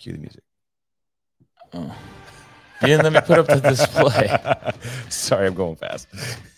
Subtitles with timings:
[0.00, 0.42] Cue the music.
[1.74, 1.94] Oh.
[2.80, 4.34] You didn't let me put up the display.
[5.10, 6.08] Sorry, I'm going fast.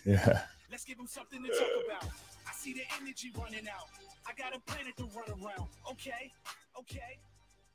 [0.07, 0.42] Yeah.
[0.71, 2.11] Let's give him something to talk about.
[2.49, 3.89] I see the energy running out.
[4.29, 5.69] I got a planet to run around.
[5.91, 6.31] Okay,
[6.79, 7.19] okay.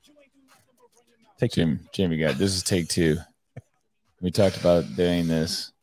[0.05, 1.29] You ain't do nothing but run your.
[1.37, 1.81] Take Jim.
[1.91, 3.17] Jim, you got this is take two.
[4.21, 5.73] We talked about doing this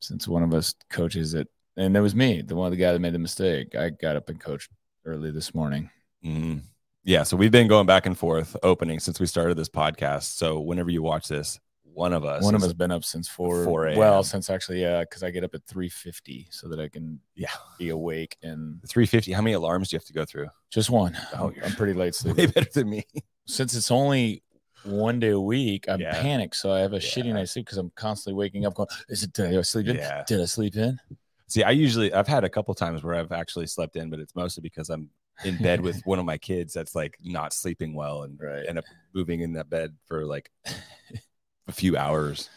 [0.00, 1.48] since one of us coaches it,
[1.78, 3.74] and it was me, the one of the guy that made the mistake.
[3.74, 4.70] I got up and coached
[5.06, 5.88] early this morning.
[6.22, 6.60] Mhm.
[7.04, 10.22] Yeah, so we've been going back and forth opening since we started this podcast.
[10.36, 13.62] So whenever you watch this, one of us, One of us been up since four.
[13.64, 13.98] 4 a.m..
[13.98, 17.20] Well, since actually, yeah, because I get up at three fifty so that I can
[17.36, 19.30] yeah, be awake and 350.
[19.32, 20.48] How many alarms do you have to go through?
[20.70, 21.16] just one.
[21.34, 23.04] Oh, I'm, you're- I'm pretty late Way better than me.
[23.46, 24.42] Since it's only
[24.82, 26.20] one day a week, I'm Yeah.
[26.20, 26.56] panicked.
[26.56, 27.34] So I have a shitty Yeah.
[27.34, 29.96] night's sleep because I'm constantly waking up going, "Is it did I sleep in?
[29.96, 30.24] Yeah.
[30.26, 30.98] Did I sleep in?"
[31.46, 34.34] See, I usually I've had a couple times where I've actually slept in, but it's
[34.34, 35.10] mostly because I'm
[35.44, 38.64] in bed with one of my kids that's like not sleeping well and Right.
[38.68, 38.84] end up
[39.14, 40.50] moving in that bed for like
[41.68, 42.48] a few hours.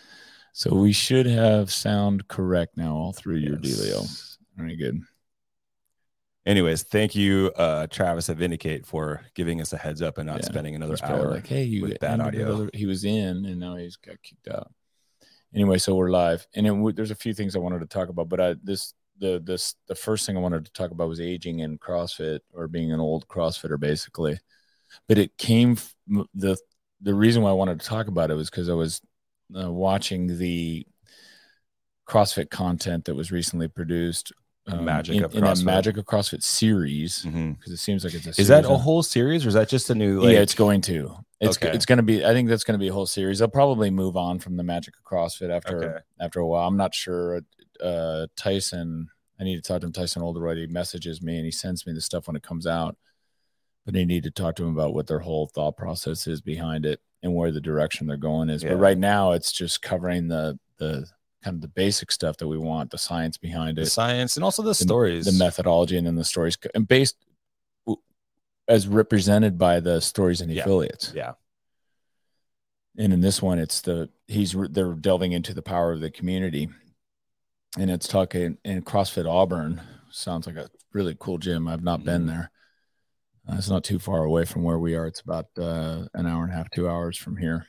[0.54, 4.02] So we should have sound correct now all through your dealio.
[4.02, 4.38] Yes.
[4.56, 5.02] Very good.
[6.46, 10.40] Anyways, thank you, uh, Travis at Vindicate for giving us a heads up and not
[10.40, 10.46] Yeah.
[10.46, 11.32] spending another hour.
[11.32, 12.46] like, hey, you with bad audio.
[12.48, 14.72] another- He was in and now he's got kicked out.
[15.54, 18.10] Anyway, so we're live, and then w- there's a few things I wanted to talk
[18.10, 21.20] about, but I this the this the first thing I wanted to talk about was
[21.22, 24.40] aging in CrossFit or being an old CrossFitter, basically.
[25.08, 25.78] But it came
[26.34, 26.58] the
[27.02, 29.02] the reason why I wanted to talk about it was because I was
[29.60, 30.86] uh, watching the
[32.08, 34.32] CrossFit content that was recently produced.
[34.68, 35.64] um, Magic in, of in that CrossFit.
[35.66, 39.46] Magic of CrossFit series because it seems like it's a Is that a whole series
[39.46, 40.22] or is that just a new?
[40.22, 41.16] Like, yeah, it's going to.
[41.40, 41.70] It's Okay.
[41.74, 42.26] it's going to be.
[42.26, 43.40] I think that's going to be a whole series.
[43.40, 46.00] They'll probably move on from the magic of CrossFit after Okay.
[46.20, 46.68] after a while.
[46.68, 47.42] I'm not sure.
[47.82, 49.94] Uh, Tyson, I need to talk to him.
[49.94, 50.58] Tyson Oldroyd.
[50.58, 52.98] He messages me and he sends me the stuff when it comes out.
[53.86, 56.86] But I need to talk to him about what their whole thought process is behind
[56.86, 58.62] it and where the direction they're going is.
[58.64, 58.70] Yeah.
[58.72, 61.08] But right now, it's just covering the the
[61.44, 64.44] kind of the basic stuff that we want, the science behind it, the science and
[64.44, 65.26] also the, stories.
[65.26, 67.16] the methodology, and then the stories, and based
[68.68, 70.64] as represented by the stories and Yeah.
[70.64, 71.14] affiliates.
[71.16, 71.34] Yeah.
[72.98, 76.68] And in this one, it's the he's they're delving into the power of the community,
[77.78, 79.82] and it's talking in CrossFit Auburn.
[80.12, 81.68] Sounds like a really cool gym.
[81.68, 82.28] I've not been Mhm.
[82.28, 82.52] there.
[83.50, 85.08] Uh, it's not too far away from where we are.
[85.08, 87.68] It's about uh, an hour and a half, two hours from here.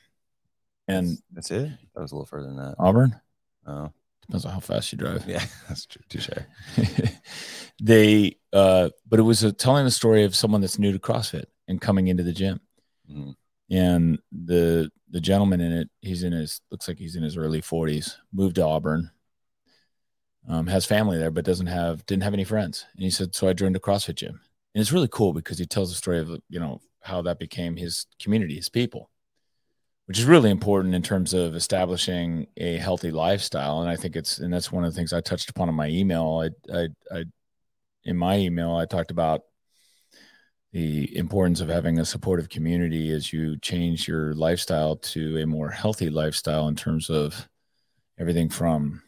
[0.87, 1.69] And that's it.
[1.93, 2.75] That was a little further than that.
[2.79, 3.19] Auburn
[3.67, 5.27] Oh, depends on how fast you drive.
[5.27, 6.01] yeah, that's true.
[6.09, 6.29] Touche.
[7.81, 11.45] they, uh, but it was a, telling the story of someone that's new to CrossFit
[11.67, 12.59] and coming into the gym.
[13.09, 13.35] Mhm.
[13.71, 17.59] and the the gentleman in it he's in his looks like he's in his early
[17.59, 19.09] 40s moved to auburn
[20.49, 22.85] um, has family there but doesn't have didn't have any friends.
[22.93, 24.41] And he said so i joined a crossfit gym.
[24.75, 27.77] And it's really cool because he tells the story of you know how that became
[27.77, 29.09] his community his people
[30.07, 33.81] which is really important in terms of establishing a healthy lifestyle.
[33.81, 35.87] And i think it's and that's one of the things i touched upon in my
[35.87, 36.43] email.
[36.43, 37.23] I i, I
[38.03, 39.41] in my email i talked about
[40.71, 45.69] the importance of having a supportive community as you change your lifestyle to a more
[45.69, 47.47] healthy lifestyle in terms of
[48.19, 49.01] everything from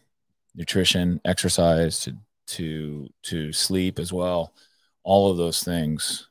[0.55, 2.13] nutrition, exercise to
[2.47, 4.53] to to sleep as well.
[5.03, 6.27] All of those things.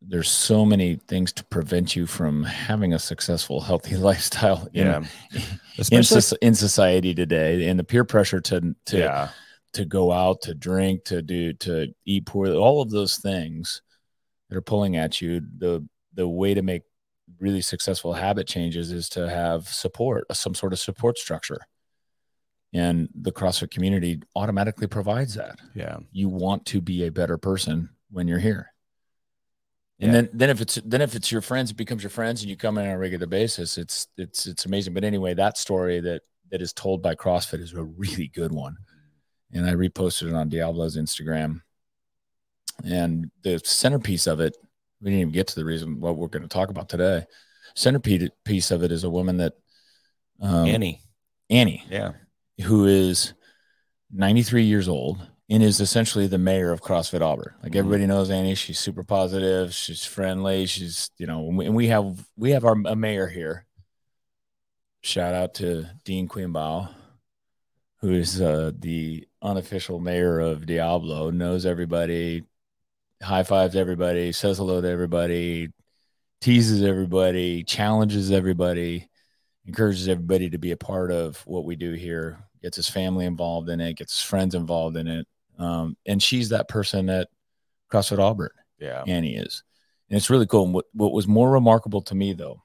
[0.00, 4.98] There's so many things to prevent you from having a successful, healthy lifestyle in, Yeah.
[5.32, 5.42] in,
[5.78, 9.28] Especially, soc- in society today, and the peer pressure to to yeah.
[9.72, 13.82] to go out to drink to do to eat poorly all of those things
[14.48, 15.84] that are pulling at you the
[16.14, 16.82] the way to make
[17.40, 21.58] really successful habit changes is to have support some sort of support structure
[22.74, 25.98] and the crossfit community automatically provides that Yeah.
[26.12, 28.72] you want to be a better person when you're here
[30.00, 30.20] and Yeah.
[30.22, 32.56] then then if it's then if it's your friends it becomes your friends and you
[32.56, 36.22] come in on a regular basis it's it's it's amazing but anyway that story that
[36.50, 38.76] that is told by crossfit is a really good one
[39.52, 41.60] and i reposted it on diablo's instagram
[42.84, 44.56] and the centerpiece of it
[45.00, 47.24] we didn't even get to the reason what we're going to talk about today
[47.74, 49.54] centerpiece piece of it is a woman that
[50.40, 51.00] um, Annie.
[51.50, 52.12] annie Yeah.
[52.64, 53.34] Who is
[54.12, 55.18] 93 years old
[55.50, 57.54] and is essentially the mayor of CrossFit Auburn.
[57.62, 57.76] Like Mhm.
[57.76, 61.86] everybody knows Annie, she's super positive, she's friendly, she's you know, and we- and we
[61.88, 63.66] have we have our a mayor here.
[65.02, 66.92] Shout out to Dean Queenbow,
[68.00, 72.44] who is uh, the unofficial mayor of Diablo, knows everybody,
[73.22, 75.68] high fives everybody, says hello to everybody,
[76.40, 79.08] teases everybody, challenges everybody
[79.66, 83.68] encourages everybody to be a part of what we do here gets his family involved
[83.68, 85.26] in it gets his friends involved in it
[85.58, 87.28] um, and she's that person at
[87.92, 89.02] crossfit auburn Yeah.
[89.06, 89.62] annie is
[90.10, 90.64] And it's really cool.
[90.64, 92.62] And what, what was more remarkable to me though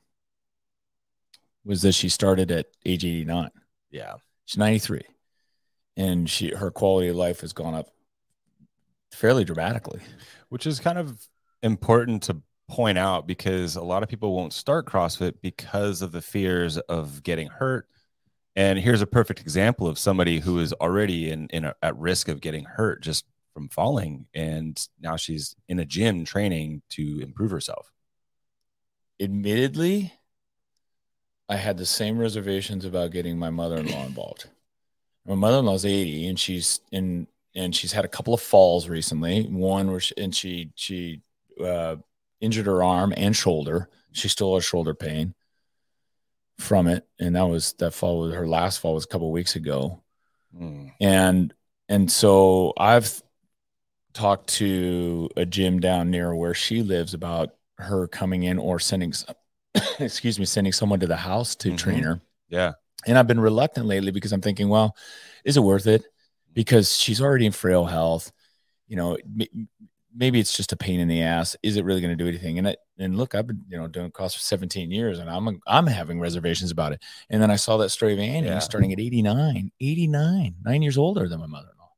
[1.66, 3.50] was that she started at age 89.
[3.92, 4.16] Yeah.
[4.46, 5.02] She's 93.
[5.98, 7.88] And she her quality of life has gone up
[9.12, 10.02] fairly dramatically.
[10.50, 11.28] which is kind of
[11.62, 16.22] important to point out because a lot of people won't start CrossFit because of the
[16.22, 17.88] fears of getting hurt.
[18.56, 22.28] And here's a perfect example of somebody who is already in, in a, at risk
[22.28, 24.28] of getting hurt just from falling.
[24.34, 27.92] And now she's in a gym training to improve herself.
[29.20, 30.14] Admittedly,
[31.50, 34.50] I had the same reservations about getting my mother-in-law involved.
[35.26, 39.44] My mother-in-law's 80 and she's in and she's had a couple of falls recently.
[39.44, 41.22] One where she, and she she
[41.64, 41.98] uh,
[42.42, 43.90] injured her arm and shoulder.
[44.12, 45.34] She still has shoulder pain
[46.60, 48.20] from it, and that was that fall.
[48.20, 50.02] Was, her last fall was a couple weeks ago,
[50.56, 50.92] Mm.
[51.02, 51.54] and
[51.90, 53.22] and so I've
[54.14, 59.12] talked to a gym down near where she lives about her coming in or sending,
[60.00, 61.78] excuse me, sending someone to the house to Mhm.
[61.78, 62.22] train her.
[62.50, 62.74] Yeah.
[63.08, 64.96] And I've been reluctant lately because I'm thinking, well,
[65.44, 66.06] is it worth it?
[66.54, 68.32] Because she's already in frail health.
[68.88, 69.18] You know,
[70.16, 71.56] maybe it's just a pain in the ass.
[71.64, 72.58] Is it really going to do anything?
[72.58, 75.60] And it, and look, I've been you know doing CrossFit for 17 years, and I'm
[75.68, 77.02] I'm having reservations about it.
[77.30, 78.60] And then I saw that story of Annie Yeah.
[78.60, 81.90] starting at 89, 89, nine years older than my mother-in-law.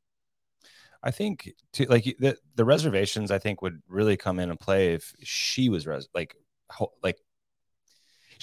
[1.04, 5.14] I think to like the, the reservations, I think would really come into play if
[5.22, 6.36] she was res- like,
[7.04, 7.20] like,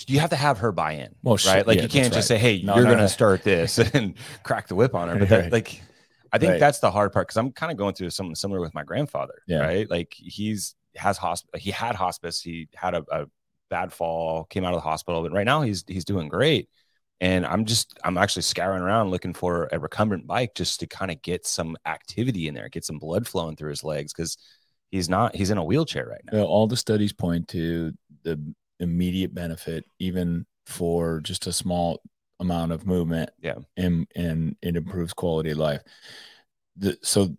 [0.07, 1.15] you have to have her buy in.
[1.23, 1.67] Well, she- right?
[1.67, 2.37] Like yeah, you can't just right.
[2.37, 3.09] say, "Hey, No, you're no, going to no.
[3.09, 5.19] start this," and crack the whip on her.
[5.19, 5.53] But that, Right.
[5.53, 5.83] like,
[6.33, 6.61] I think Right.
[6.61, 9.43] that's the hard part because I'm kind of going through something similar with my grandfather.
[9.47, 9.59] Yeah.
[9.61, 9.91] Right?
[9.91, 11.63] Like he's has hospice.
[11.63, 12.41] He had hospice.
[12.41, 13.27] He had a, a
[13.71, 16.69] bad fall, came out of the hospital, but right now he's he's doing great.
[17.21, 21.11] And I'm just I'm actually scouring around looking for a recumbent bike just to kind
[21.11, 24.37] of get some activity in there, get some blood flowing through his legs because
[24.91, 26.39] he's not he's in a wheelchair right now.
[26.39, 27.93] Well, all the studies point to
[28.25, 28.41] the
[28.81, 32.01] immediate benefit, even for just a small
[32.43, 33.31] amount of movement.
[33.41, 33.57] Yeah.
[33.77, 35.83] And and it improves quality of life.
[36.77, 37.35] The so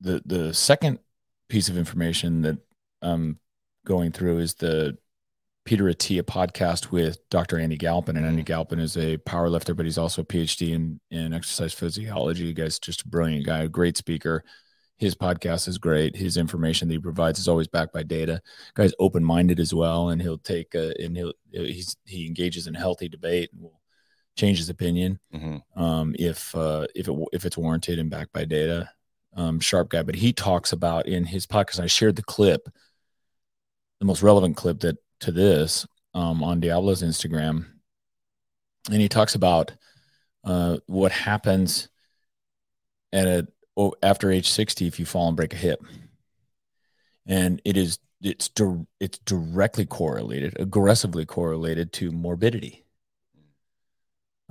[0.00, 0.98] the the second
[1.48, 2.58] piece of information that
[3.00, 3.38] I'm
[3.84, 4.98] going through is the
[5.64, 7.58] Peter Attia podcast with Dr.
[7.58, 8.16] Andy Galpin.
[8.16, 11.72] And Andy Galpin is a power lifter, but he's also a PhD in, in exercise
[11.72, 12.46] physiology.
[12.46, 14.44] The guy's just a brilliant guy, a great speaker.
[14.96, 16.16] His podcast is great.
[16.16, 18.40] His information that he provides is always backed by data.
[18.74, 22.74] Guy's open minded as well, and he'll take uh, and he'll he's he engages in
[22.74, 23.81] healthy debate and will
[24.36, 25.62] change his opinion Mhm.
[25.76, 28.90] um, if uh, if it if it's warranted and backed by data.
[29.34, 31.80] Um, sharp guy, but he talks about in his podcast.
[31.80, 32.68] I shared the clip,
[33.98, 37.64] the most relevant clip that to this um, on Diablo's Instagram,
[38.90, 39.72] and he talks about
[40.44, 41.88] uh, what happens
[43.10, 45.80] at a oh, after age sixty if you fall and break a hip,
[47.26, 52.84] and it is it's dir- it's directly correlated, aggressively correlated to morbidity.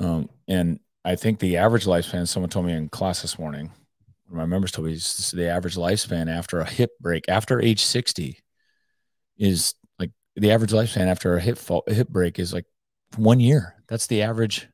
[0.01, 3.71] Um, and I think the average lifespan, someone told me in class this morning,
[4.27, 7.83] one of my members told me the average lifespan after a hip break, after age
[7.83, 8.39] 60,
[9.37, 12.65] is like the average lifespan after a hip fall, a hip break is like
[13.17, 13.75] one year.
[13.87, 14.67] That's the average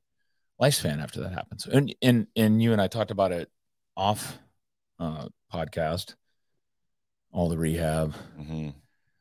[0.61, 1.65] lifespan after that happens.
[1.65, 3.49] And and and you and I talked about it
[3.95, 4.37] off
[4.99, 6.15] uh podcast,
[7.31, 8.73] all the rehab, Mhm.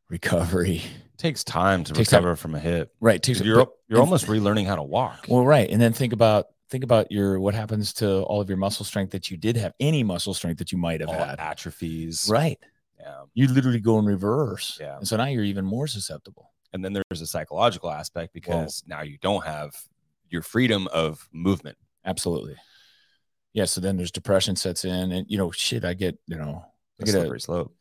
[0.09, 0.83] recovery.
[1.19, 2.19] Takes time to Takes time.
[2.23, 2.95] recover from a hip.
[3.01, 3.23] Right.
[3.23, 5.27] Takes You're but- you're almost relearning how to walk.
[5.29, 8.59] Well, right, and then think about think about your what happens to all of your
[8.59, 11.39] muscle strength that you did have, any muscle strength that you might have All had.
[11.39, 12.29] atrophies.
[12.29, 12.59] Right,
[12.99, 13.23] Yeah.
[13.35, 14.79] you literally go in reverse.
[14.81, 14.97] Yeah.
[14.97, 16.53] and so now you're even more susceptible.
[16.73, 19.75] And then there's a psychological aspect because now you don't have
[20.29, 21.79] your freedom of movement.
[22.05, 22.57] Absolutely.
[23.53, 23.65] Yeah.
[23.67, 26.65] So then there's depression sets in, and you know, shit, I get you know,
[27.01, 27.73] I get a slippery slope.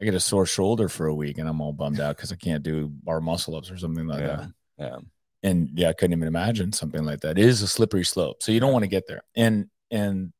[0.00, 2.36] I get a sore shoulder for a week, and I'm all bummed out because I
[2.36, 4.36] can't do bar muscle ups or something like Yeah.
[4.36, 4.52] that.
[4.78, 4.98] Yeah.
[5.42, 7.38] and yeah, I couldn't even imagine something like that.
[7.38, 9.22] It is a slippery slope, so you don't want to get there.
[9.36, 10.32] And and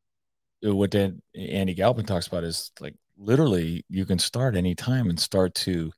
[0.62, 5.54] what Dan, Andy Galpin talks about is like literally you can start anytime and start
[5.56, 5.90] to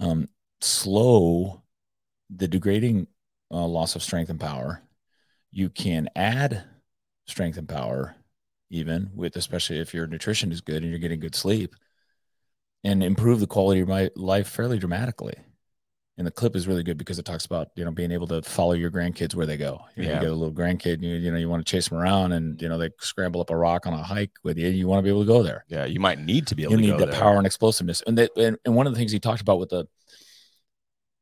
[0.00, 0.28] um,
[0.60, 1.62] slow
[2.30, 3.06] the degrading
[3.50, 4.82] uh, loss of strength and power.
[5.50, 6.64] You can add
[7.26, 8.14] strength and power,
[8.70, 11.74] even with especially if your nutrition is good and you're getting good sleep,
[12.84, 15.34] and improve the quality of my life fairly dramatically
[16.18, 18.42] and the clip is really good because it talks about you know being able to
[18.42, 19.80] follow your grandkids where they go.
[19.94, 21.98] You, know, you get a little grandkid, you, you know you want to chase them
[21.98, 24.68] around, and you know they scramble up a rock on a hike with you.
[24.68, 25.64] You want to be able to go there.
[25.68, 25.86] Yeah.
[25.86, 26.80] You might need to be able to.
[26.80, 27.20] You to need the there.
[27.20, 29.70] power and explosiveness, and, that and and one of the things he talked about with
[29.70, 29.86] the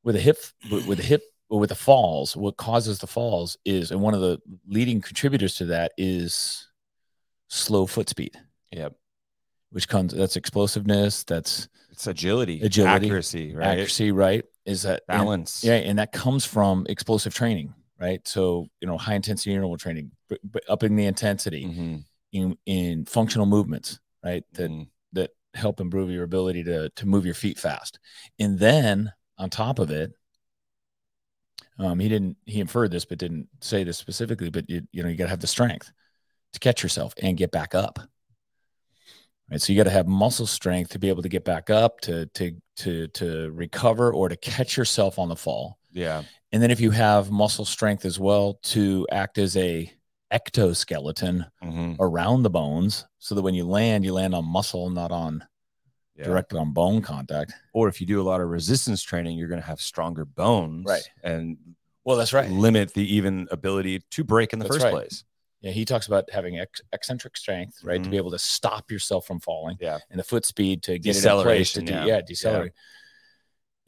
[0.02, 0.38] with the hip
[0.70, 4.20] with with the hip with the falls, what causes the falls is, and one of
[4.22, 6.68] the leading contributors to that is
[7.48, 8.36] slow foot speed
[8.72, 8.94] Yep.
[9.76, 13.66] Which comes that's explosiveness, that's It's agility, Agility, accuracy, right?
[13.72, 14.42] accuracy, right?
[14.64, 15.62] Is that and- balance.
[15.62, 18.26] yeah, and that comes from explosive training, right?
[18.26, 23.04] So you know, high intensity interval training, b- b- upping the intensity Mhm, in, in
[23.04, 24.44] functional movements, right?
[24.54, 24.88] That mhm.
[25.12, 27.98] that help improve your ability to to move your feet fast.
[28.38, 30.10] And then on top of it,
[31.78, 34.48] um, he didn't he inferred this, but didn't say this specifically.
[34.48, 35.92] But you you know you got to have the strength
[36.54, 37.98] to catch yourself and get back up.
[39.50, 42.00] Right, so you got to have muscle strength to be able to get back up,
[42.02, 45.78] to to to to recover, or to catch yourself on the fall.
[45.92, 49.90] yeah, And then if you have muscle strength as well to act as a
[50.32, 55.12] ectoskeleton mhm, around the bones so that when you land, you land on muscle, not
[55.12, 55.44] on
[56.16, 56.24] yeah.
[56.24, 57.52] directly on bone contact.
[57.72, 60.86] Or if you do a lot of resistance training, you're going to have stronger bones,
[60.86, 61.08] Right.
[61.22, 61.56] And
[62.04, 62.50] Well, that's right.
[62.50, 64.92] limit the even ability to break in the That's first right.
[64.92, 65.24] place.
[65.66, 68.12] Yeah, he talks about having ex- eccentric strength, right, to Mhm.
[68.12, 69.76] be able to stop yourself from falling.
[69.80, 69.98] Yeah.
[70.10, 72.04] and the foot speed to get it in place to Deceleration, de- yeah.
[72.04, 72.20] yeah.
[72.20, 72.72] decelerate.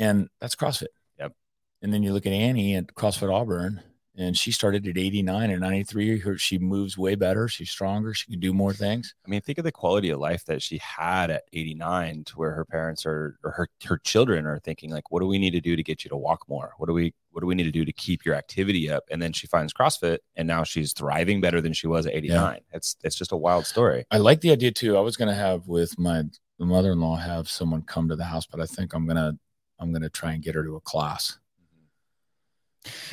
[0.00, 0.88] And that's CrossFit.
[1.18, 1.34] Yep.
[1.82, 3.82] And then you look at Annie at CrossFit Auburn,
[4.16, 6.18] and she started at 89 and 93.
[6.18, 7.46] Her she moves way better.
[7.46, 8.12] She's stronger.
[8.14, 9.14] She can do more things.
[9.24, 12.50] I mean, think of the quality of life that she had at 89 to where
[12.52, 15.60] her parents are or her her children are thinking like, what do we need to
[15.60, 16.72] do to get you to walk more?
[16.78, 19.04] What do we what do we need to do to keep your activity up?
[19.12, 22.58] And then she finds CrossFit and now she's thriving better than she was at 89.
[22.72, 24.04] It's it's just a wild story.
[24.10, 24.96] I like the idea too.
[24.96, 26.24] I was gonna have with my
[26.58, 29.38] mother-in-law have someone come to the house, but I think I'm gonna
[29.78, 31.38] I'm gonna try and get her to a class.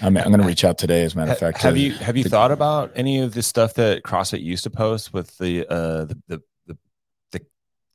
[0.01, 1.03] I mean, I'm gonna reach out today.
[1.03, 3.35] As a matter of fact, have to- you have you to- thought about any of
[3.35, 6.41] the stuff that CrossFit used to post with the uh the, the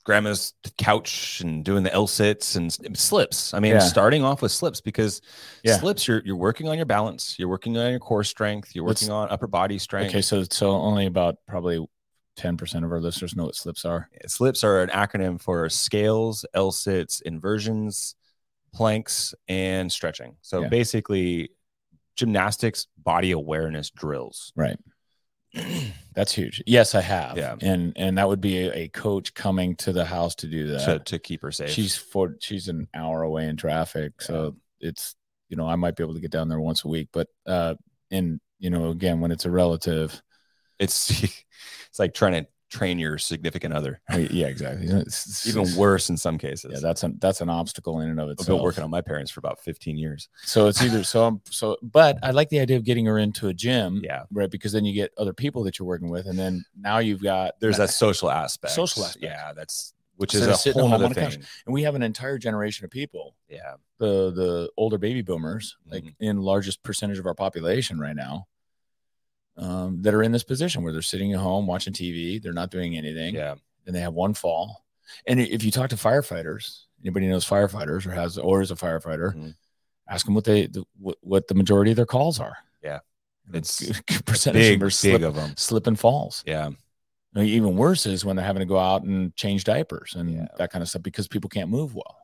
[0.05, 3.53] grandma's couch and doing the L sits and slips?
[3.55, 3.79] I mean, Yeah.
[3.81, 5.21] starting off with slips because
[5.63, 5.79] Yeah.
[5.79, 9.03] slips you're you're working on your balance, you're working on your core strength, you're Let's-
[9.03, 10.11] working on upper body strength.
[10.11, 11.85] Okay, so so only about probably
[12.37, 14.09] ten percent of our listeners know what slips are.
[14.27, 18.15] Slips are an acronym for scales, L sits, inversions,
[18.73, 20.37] planks, and stretching.
[20.41, 20.69] So Yeah.
[20.69, 21.51] basically,
[22.17, 24.53] gymnastics body awareness drills.
[24.57, 24.79] Right.
[26.15, 26.63] That's huge.
[26.67, 27.37] Yes, I have.
[27.37, 27.57] Yeah.
[27.61, 30.85] And and that would be a, coach coming to the house to do that.
[30.85, 31.71] to, to keep her safe.
[31.71, 35.15] she's for she's an hour away in traffic, so it's
[35.49, 37.75] you know I might be able to get down there once a week, but uh,
[38.11, 40.21] and you know again when it's a relative,
[40.79, 44.01] it's it's like trying to train your significant other.
[44.31, 44.87] Yeah, exactly.
[44.87, 46.71] It's- Even worse in some cases.
[46.75, 48.59] Yeah, that's an that's an obstacle in and of I've itself.
[48.59, 50.29] been working on my parents for about 15 years.
[50.43, 53.49] So it's either so I'm so, but I like the idea of getting her into
[53.49, 54.23] a gym, Yeah.
[54.31, 54.51] right?
[54.51, 57.55] Because then you get other people that you're working with, and then now you've got
[57.61, 58.73] There's that social aspect.
[58.73, 59.25] Social aspect.
[59.25, 61.35] Yeah, that's which is a whole other couch.
[61.37, 61.45] thing.
[61.67, 63.75] and we have an entire generation of people Yeah.
[63.99, 66.15] the the older baby boomers, like Mhm.
[66.21, 68.47] in largest percentage of our population right now,
[69.57, 72.71] um, that are in this position where they're sitting at home watching TV, they're not
[72.71, 73.57] doing anything, Yeah.
[73.87, 74.85] and they have one fall.
[75.27, 79.35] And if you talk to firefighters, anybody knows firefighters or has or is a firefighter,
[79.35, 79.55] Mhm.
[80.09, 82.57] ask them what they the, what, what the majority of their calls are.
[82.83, 83.01] Yeah.
[83.53, 83.81] It's
[84.27, 85.57] percentage Big, of them are big of them.
[85.57, 86.45] slip and falls.
[86.47, 86.71] Yeah.
[87.35, 90.31] I mean, even worse is when they're having to go out and change diapers and
[90.33, 90.47] Yeah.
[90.59, 92.19] that kind of stuff because people can't move well.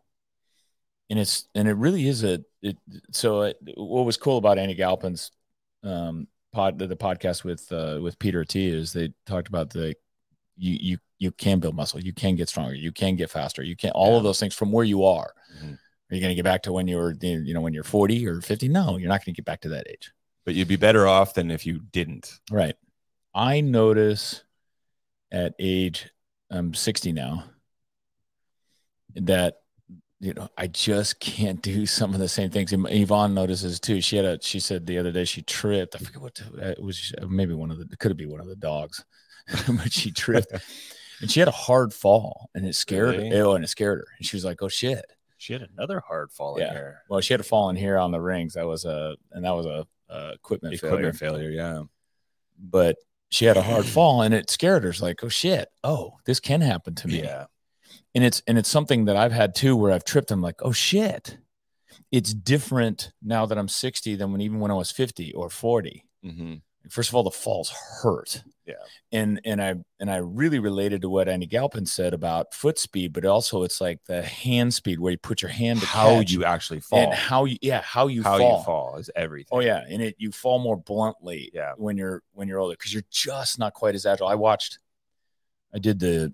[1.11, 2.77] And it's and it really is a it.
[3.13, 5.31] So it, what was cool about Andy Galpin's
[5.85, 6.27] um,
[6.57, 9.95] pod the, the podcast with uh, with Peter T is they talked about the
[10.57, 13.77] you you you can build muscle, you can get stronger, you can get faster, you
[13.77, 15.33] can all of those things from where you are.
[15.63, 15.75] Mhm.
[15.75, 18.27] Are you going to get back to when you were you know when you're 40
[18.27, 18.69] or 50?
[18.69, 20.13] No, you're not going to get back to that age.
[20.45, 22.33] But you'd be better off than if you didn't.
[22.51, 22.77] Right.
[23.35, 24.45] I notice
[25.33, 26.11] at age
[26.51, 27.45] I'm 60 now
[29.17, 29.63] that
[30.21, 32.73] you know I just can't do some of the same things.
[32.73, 34.01] And Yvonne notices too.
[34.01, 35.95] She had a she said the other day she tripped.
[35.95, 37.13] I forget what to- uh, it was.
[37.21, 39.05] Uh, maybe one of the it could have been one of the dogs,
[39.69, 40.53] but she tripped
[41.21, 43.31] and she had a hard fall and it scared Really?
[43.31, 43.45] her.
[43.45, 44.07] Oh, and it scared her.
[44.19, 45.05] And she was like, "Oh shit."
[45.39, 47.03] She had another hard fall in here.
[47.11, 48.55] Well, she had a fall in here on the rings.
[48.55, 51.51] That was a and that was a, a equipment, failure Equipment failure.
[51.51, 51.83] Yeah.
[52.59, 52.97] but
[53.29, 54.89] she had a hard fall and it scared her.
[54.91, 57.23] It's like, oh shit, oh, this can happen to me.
[57.23, 57.47] Yeah.
[58.17, 60.31] And it's and it's something that I've had too where I've tripped.
[60.33, 61.39] I'm like, oh shit.
[62.11, 66.05] It's different now that I'm 60 than when even when I was 50 or 40.
[66.25, 66.55] hmm
[66.89, 67.71] First of all, the falls
[68.03, 68.43] hurt.
[68.65, 68.75] Yeah.
[69.13, 73.13] And and I and I really related to what Andy Galpin said about foot speed,
[73.13, 76.45] but also it's like the hand speed where you put your hand to How you
[76.45, 77.01] actually fall.
[77.01, 78.59] and how you yeah, how you how fall.
[78.59, 79.49] you fall is everything.
[79.51, 81.73] Oh yeah, and it you fall more bluntly Yeah.
[81.77, 84.29] when you're when you're older because you're just not quite as agile.
[84.29, 84.79] I watched,
[85.75, 86.33] I did the,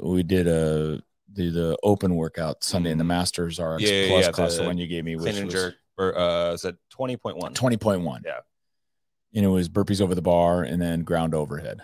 [0.00, 1.00] we did a
[1.32, 3.08] the the open workout Sunday in the Mhm.
[3.08, 5.36] Masters RX Yeah, yeah, Plus yeah, class, the the one you gave me, which Clean
[5.36, 5.74] and was jerk.
[5.98, 7.54] Or uh, is that 20.1?
[7.54, 8.22] twenty point one.
[8.24, 8.40] Yeah.
[9.34, 11.80] and it was burpees over the bar and then ground overhead.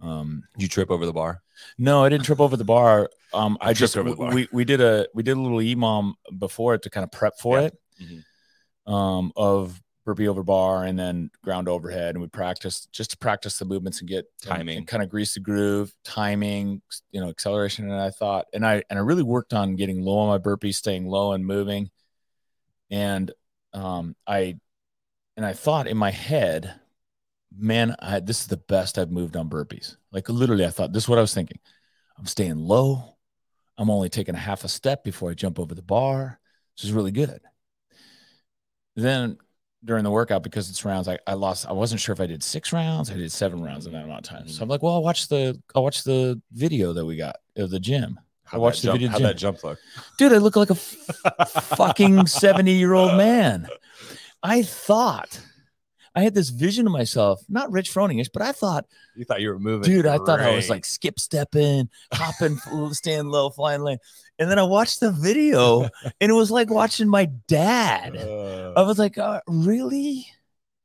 [0.00, 1.42] Um, Did you trip over the bar?
[1.78, 3.10] no, I didn't trip over the bar.
[3.34, 4.32] Um, I I just over the bar.
[4.34, 7.38] we we did a we did a little EMOM before it to kind of prep
[7.38, 7.66] for Yeah.
[7.66, 7.78] it.
[8.00, 8.92] Mhm.
[8.92, 13.58] Um, of burpee over bar and then ground overhead, and we practiced just to practice
[13.58, 14.78] the movements and get Timing.
[14.78, 17.90] and kind of grease the groove, timing, you know, acceleration.
[17.90, 20.76] And I thought, and I and I really worked on getting low on my burpees,
[20.76, 21.90] staying low and moving.
[22.88, 23.32] And
[23.74, 24.58] um, I
[25.36, 26.72] and I thought in my head,
[27.54, 29.96] man, I, this is the best I've moved on burpees.
[30.12, 31.58] Like literally, I thought this is what I was thinking.
[32.16, 33.16] I'm staying low.
[33.76, 36.40] I'm only taking a half a step before I jump over the bar.
[36.76, 37.40] This is really good.
[38.94, 39.36] Then
[39.86, 41.66] during the workout, because it's rounds, I, I lost.
[41.66, 43.10] I wasn't sure if I did six rounds.
[43.10, 44.48] I did seven rounds in that amount of time.
[44.48, 47.70] So I'm like, well, I'll watch the I'll watch the video that we got of
[47.70, 48.20] the gym.
[48.52, 49.22] I watched the jump, video gym.
[49.22, 49.78] that jump look?
[50.18, 53.66] Dude, I look like a f- fucking 70 year old man.
[54.42, 55.40] I thought
[56.16, 59.50] I had this vision of myself, not Rich Froningish, but I thought, You thought you
[59.50, 59.82] were moving.
[59.90, 62.56] dude, I thought I was like skip stepping, hopping,
[62.92, 63.98] staying low, flying lane.
[64.38, 65.82] And then I watched the video
[66.20, 68.16] and it was like watching my dad.
[68.16, 70.26] Uh, I was like, uh, really?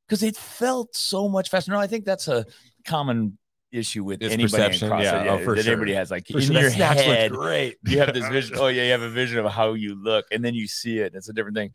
[0.08, 1.72] Because it felt so much faster.
[1.72, 2.46] No, I think that's a
[2.86, 3.38] common
[3.72, 5.04] issue with It's anybody perception, in CrossFit.
[5.26, 5.72] yeah, oh, for that sure.
[5.72, 7.78] everybody has like for in sure, your that snatch looked head great.
[7.86, 8.58] you have this vision.
[8.60, 11.16] Oh yeah, you have a vision of how you look, and then you see it.
[11.16, 11.72] It's a different thing.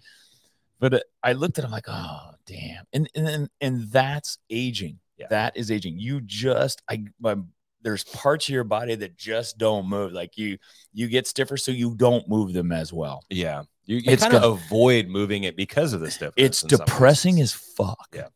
[0.79, 4.99] But uh, I looked at it, I'm like, oh damn, and and and, that's aging.
[5.17, 5.27] Yeah.
[5.31, 5.99] That is aging.
[5.99, 7.37] You just I my,
[7.83, 10.13] there's parts of your body that just don't move.
[10.13, 10.59] Like you
[10.93, 13.23] you get stiffer, so you don't move them as well.
[13.31, 16.35] Yeah, you, you It's kind of avoid moving it because of the stiffness.
[16.37, 18.09] It's depressing as fuck.
[18.15, 18.29] Yeah.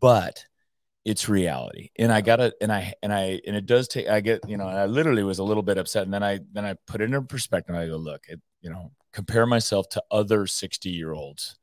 [0.00, 0.44] But
[1.04, 1.90] it's reality.
[1.98, 4.56] And I got it and I and I and it does take I get, you
[4.56, 6.04] know, I literally was a little bit upset.
[6.04, 7.74] And then I then I put it into perspective.
[7.74, 11.56] I go, look, it, you know, compare myself to other 60 year olds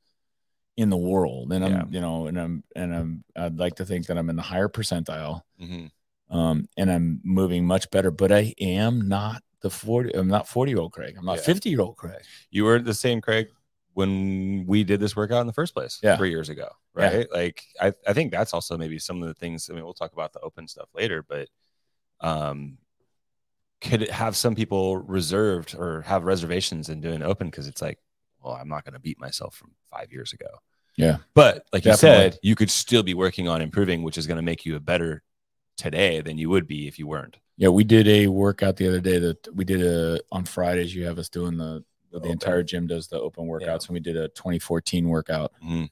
[0.78, 1.52] in the world.
[1.52, 1.84] And I'm, Yeah.
[1.90, 4.70] you know, and I'm and I'm I'd like to think that I'm in the higher
[4.70, 5.42] percentile.
[5.62, 5.92] Mhm.
[6.30, 10.72] Um, and I'm moving much better, but I am not the 40, I'm not 40
[10.72, 11.16] year old Craig.
[11.18, 11.44] I'm not Yeah.
[11.44, 12.24] 50 year old Craig.
[12.50, 13.50] You were the same, Craig,
[13.94, 16.16] when we did this workout in the first place Yeah.
[16.16, 17.04] three years ago, Yeah.
[17.18, 17.32] right?
[17.32, 19.70] Like, I, I think that's also maybe some of the things.
[19.70, 21.50] I mean, we'll talk about the open stuff later, but
[22.22, 22.78] um,
[23.82, 28.00] could it have some people reserved or have reservations in doing open because it's like,
[28.44, 30.48] well, I'm not going to beat myself from five years ago.
[30.98, 31.18] Yeah.
[31.34, 34.42] But like you said, you could still be working on improving, which is going to
[34.44, 35.24] make you a better
[35.78, 37.38] today than you would be if you weren't.
[37.58, 40.94] Yeah, we did a workout the other day that we did a on Fridays.
[40.94, 42.32] You have us doing the the, open.
[42.32, 45.54] entire gym does the open workouts, and we did a 2014 workout.
[45.64, 45.90] Mhm.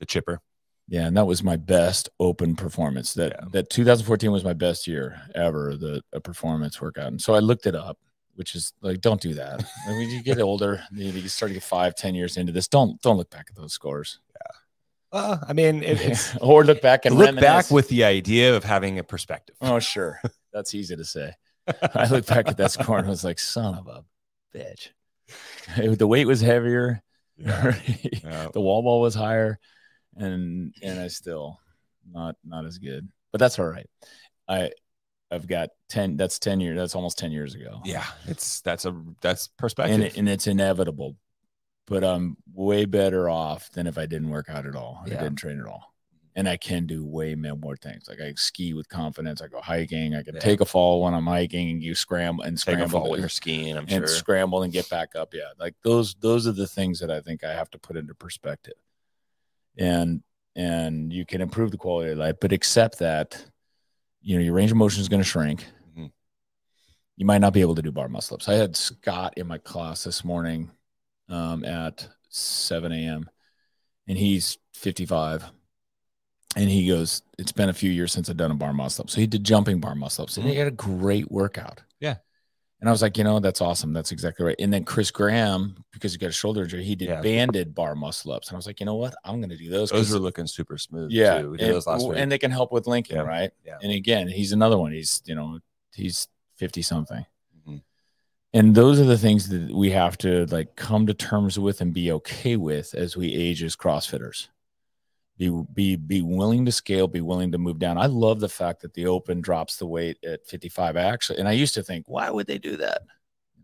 [0.00, 0.40] The chipper.
[0.88, 3.14] Yeah, and that was my best open performance.
[3.14, 3.48] That Yeah.
[3.52, 5.76] that 2014 was my best year ever.
[5.76, 7.98] The a performance workout, and so I looked it up,
[8.34, 9.64] which is like, don't do that.
[9.88, 12.68] I mean, you get older, you, you start to get five, ten years into this.
[12.68, 14.56] Don't don't look back at those scores, Yeah.
[15.12, 17.42] Well, I mean, it, it's or look back and look reminisce.
[17.44, 19.56] back with the idea of having a perspective.
[19.60, 20.20] Oh, sure.
[20.52, 21.32] That's easy to say.
[21.94, 24.04] I look back at that score and I was like, son of a
[24.56, 24.88] bitch.
[25.98, 27.02] the weight was heavier.
[27.36, 28.48] Yeah.
[28.52, 29.58] the wall ball was higher.
[30.16, 31.58] And and I still
[32.12, 33.08] not not as good.
[33.32, 33.88] But that's all right.
[34.46, 34.70] I
[35.34, 36.76] I've got 10 that's 10 years.
[36.78, 37.80] That's almost 10 years ago.
[37.84, 39.94] Yeah, it's that's a that's perspective.
[39.94, 41.16] And it, and it's inevitable.
[41.86, 45.02] But I'm way better off than if I didn't work out at all.
[45.04, 45.92] I didn't train at all.
[46.36, 48.08] And I can do way more things.
[48.08, 49.42] Like I ski with confidence.
[49.42, 50.14] I go hiking.
[50.14, 50.40] I can Yeah.
[50.40, 53.20] take a fall when I'm hiking and you scramble and Take a scramble fall when
[53.20, 53.76] you're skiing.
[53.76, 54.06] I'm and sure.
[54.08, 55.34] scramble and get back up.
[55.34, 55.50] Yeah.
[55.60, 58.74] Like those, those are the things that I think I have to put into perspective.
[59.76, 60.22] And
[60.56, 63.44] and you can improve the quality of life, but accept that
[64.24, 65.64] you know your range of motion is going to shrink.
[65.96, 66.10] Mhm.
[67.16, 68.48] You might not be able to do bar muscle ups.
[68.48, 70.70] I had Scott in my class this morning
[71.28, 73.28] um, at 7 a.m.
[74.08, 75.44] and he's 55.
[76.56, 79.10] And he goes, It's been a few years since I've done a bar muscle up.
[79.10, 81.82] So he did jumping bar muscle ups and he had a great workout.
[82.00, 82.16] Yeah.
[82.80, 83.92] And I was like, you know, that's awesome.
[83.94, 84.56] That's exactly right.
[84.58, 87.20] And then Chris Graham, because he got a shoulder injury, he did Yeah.
[87.22, 88.48] banded bar muscle ups.
[88.48, 89.14] And I was like, you know what?
[89.24, 89.90] I'm going to do those.
[89.90, 91.10] Those are looking super smooth.
[91.10, 91.40] yeah.
[91.40, 91.52] too.
[91.52, 92.18] we did And, those last week.
[92.18, 93.22] and they can help with linking, Yeah.
[93.22, 93.50] right?
[93.64, 93.78] Yeah.
[93.82, 94.92] And again, he's another one.
[94.92, 95.60] He's, you know,
[95.94, 97.24] he's 50 something.
[97.66, 97.82] Mhm.
[98.52, 101.94] And those are the things that we have to like come to terms with and
[101.94, 104.48] be okay with as we age as CrossFitters.
[105.36, 107.98] Be be be willing to scale, be willing to move down.
[107.98, 110.96] I love the fact that the open drops the weight at 55.
[110.96, 113.02] I actually and I used to think, why would they do that?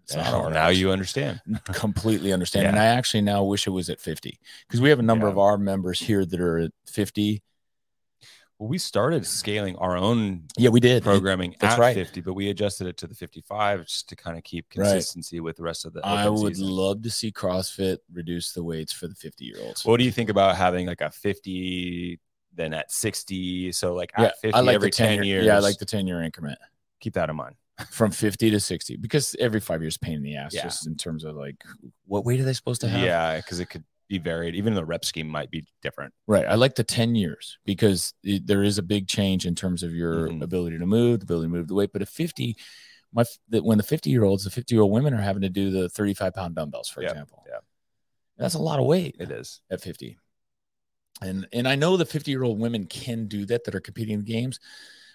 [0.02, 0.54] It's now, hard.
[0.54, 1.40] now you understand.
[1.66, 2.64] completely understand.
[2.64, 2.70] Yeah.
[2.70, 5.33] And I actually now wish it was at 50 because we have a number Yeah.
[5.33, 7.40] of our members here that are at 50.
[8.61, 11.03] Well, we started scaling our own Yeah, we did.
[11.03, 11.94] programming That's at right.
[11.94, 14.85] 50, but we adjusted it to the 55 just to kind of keep Right.
[14.85, 16.05] consistency with the rest of the.
[16.05, 16.68] I would season.
[16.68, 19.83] love to see CrossFit reduce the weights for the 50 year olds.
[19.87, 22.20] What do you think about having like a 50
[22.53, 23.73] then at 60.
[23.73, 25.46] So like Yeah, at 50 I like every the 10 10 year, years.
[25.46, 26.59] Yeah, I like the 10 year increment
[27.01, 27.55] keep that in mind.
[27.90, 30.64] from 50 to 60 because every five years pain in the ass Yeah.
[30.64, 31.64] just in terms of like
[32.05, 33.01] what weight are they supposed to have?
[33.03, 34.55] Yeah, because it could be varied.
[34.57, 36.12] Even the rep scheme might be different.
[36.27, 36.44] Right.
[36.44, 39.94] I like the 10 years because it, there is a big change in terms of
[39.94, 40.42] your Mhm.
[40.42, 41.90] ability to move, the ability to move the weight.
[41.92, 42.57] But at 50,
[43.14, 45.49] my that when the 50 year olds, the 50 year old women are having to
[45.49, 47.44] do the 35 pound dumbbells, for Yep, example.
[47.49, 47.59] yeah.
[48.37, 49.61] That's a lot of weight It is.
[49.70, 50.18] at 50.
[51.23, 54.14] And and I know the 50 year old women can do that that are competing
[54.14, 54.59] in the games,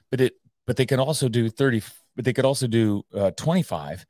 [0.09, 0.33] but it
[0.65, 1.83] but they can also do 30,
[2.15, 4.05] but they could also do uh, 25.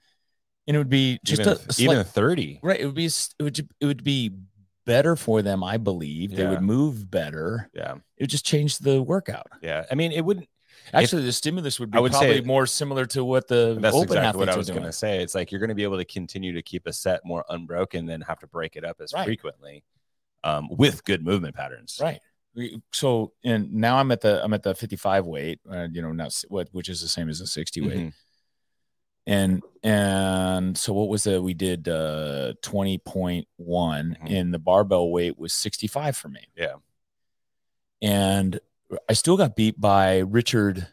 [0.68, 2.60] And it would be just even, a, a slight, even 30.
[2.64, 2.80] right.
[2.80, 4.32] It would be it would it would be
[4.86, 6.36] better for them, I believe.
[6.36, 7.96] They would move better Yeah.
[8.18, 9.48] it would just change the workout.
[9.62, 9.86] Yeah.
[9.92, 10.48] I mean, it wouldn't.
[10.94, 13.96] Actually, the stimulus would be I would say- probably more similar to what the That's
[13.96, 15.24] open exactly what I was going to say.
[15.24, 18.06] It's like you're going to be able to continue to keep a set more unbroken
[18.06, 19.26] than have to break it up as Right.
[19.26, 19.84] frequently
[20.44, 21.98] um, with good movement patterns.
[22.00, 22.22] Right.
[22.94, 26.34] So, and now I'm at the I'm at the 55 weight, uh, you know, not
[26.50, 27.98] what which is the same as the 60 weight.
[27.98, 28.14] Mhm.
[29.28, 34.18] And and so what was it we did uh 20.1 Mhm.
[34.30, 36.42] and the barbell weight was 65 for me.
[36.56, 36.76] Yeah.
[38.02, 38.60] And
[39.10, 40.88] I still got beat by Richard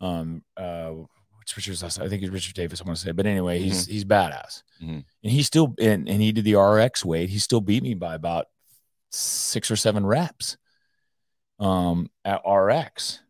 [0.00, 0.90] um uh
[1.36, 3.86] what's Richard's last I think it's Richard Davis I want to say but anyway he's
[3.86, 4.62] he's badass.
[4.82, 5.04] Mhm.
[5.22, 8.14] And he still and, and he did the RX weight he still beat me by
[8.14, 8.46] about
[9.10, 10.56] 6 or 7 reps
[11.58, 13.20] um at RX.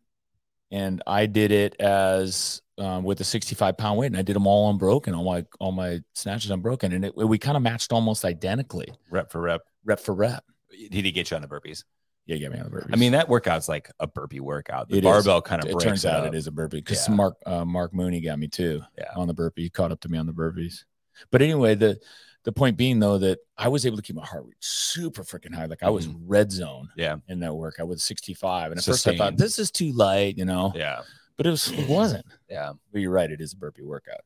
[0.71, 4.47] And I did it as um, with a 65 pound weight and I did them
[4.47, 8.25] all unbroken all my all my snatches unbroken and it, we kind of matched almost
[8.25, 9.61] identically Rep for rep.
[9.85, 10.43] rep for rep.
[10.71, 11.83] Did he get you on the burpees?
[12.25, 12.89] Yeah, get me on the burpees.
[12.93, 14.87] I mean, that workout's like a burpee workout.
[14.89, 15.03] The It is.
[15.03, 16.33] barbell kind of it breaks turns out up.
[16.33, 17.13] it is a burpee because Yeah.
[17.15, 19.05] Mark uh, Mark Mooney got me too Yeah.
[19.15, 19.63] on the burpee.
[19.63, 20.85] He caught up to me on the burpees.
[21.31, 21.99] But anyway, the
[22.43, 25.53] the point being though that I was able to keep my heart rate super freaking
[25.53, 25.65] high.
[25.65, 26.99] Like I was red zone Mm-hmm.
[26.99, 27.15] Yeah.
[27.27, 28.71] in that workout with 65.
[28.71, 31.01] And at first I thought this is too light, you know, Yeah.
[31.37, 32.25] But it was it wasn't.
[32.49, 32.73] Yeah.
[32.91, 34.21] But you're right, it is a burpee workout.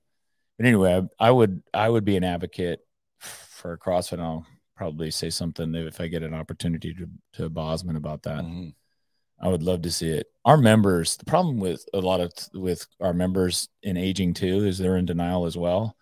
[0.58, 2.80] But anyway, I, I would I would be an advocate
[3.20, 4.14] for CrossFit.
[4.14, 8.44] And I'll probably say something if I get an opportunity to to Bosman about that.
[8.44, 8.74] Mhm.
[9.40, 10.28] I would love to see it.
[10.46, 14.78] Our members, the problem with a lot of with our members in aging too is
[14.78, 15.96] they're in denial as well.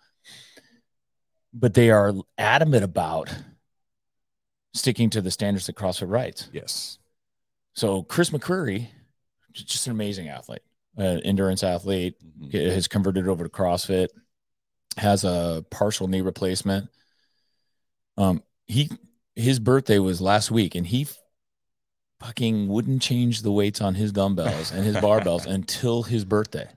[1.54, 3.34] But they are adamant about
[4.74, 6.50] sticking to the standards that CrossFit writes.
[6.52, 6.98] Yes.
[7.76, 8.88] So Chris McCreary,
[9.52, 10.62] just an amazing athlete,
[10.97, 12.71] uh, endurance athlete, Mhm.
[12.71, 14.08] has converted over to CrossFit,
[14.97, 16.89] has a partial knee replacement.
[18.17, 18.89] Um, he
[19.36, 21.05] his birthday was last week, and he
[22.21, 26.69] fucking wouldn't change the weights on his dumbbells and his barbells until his birthday.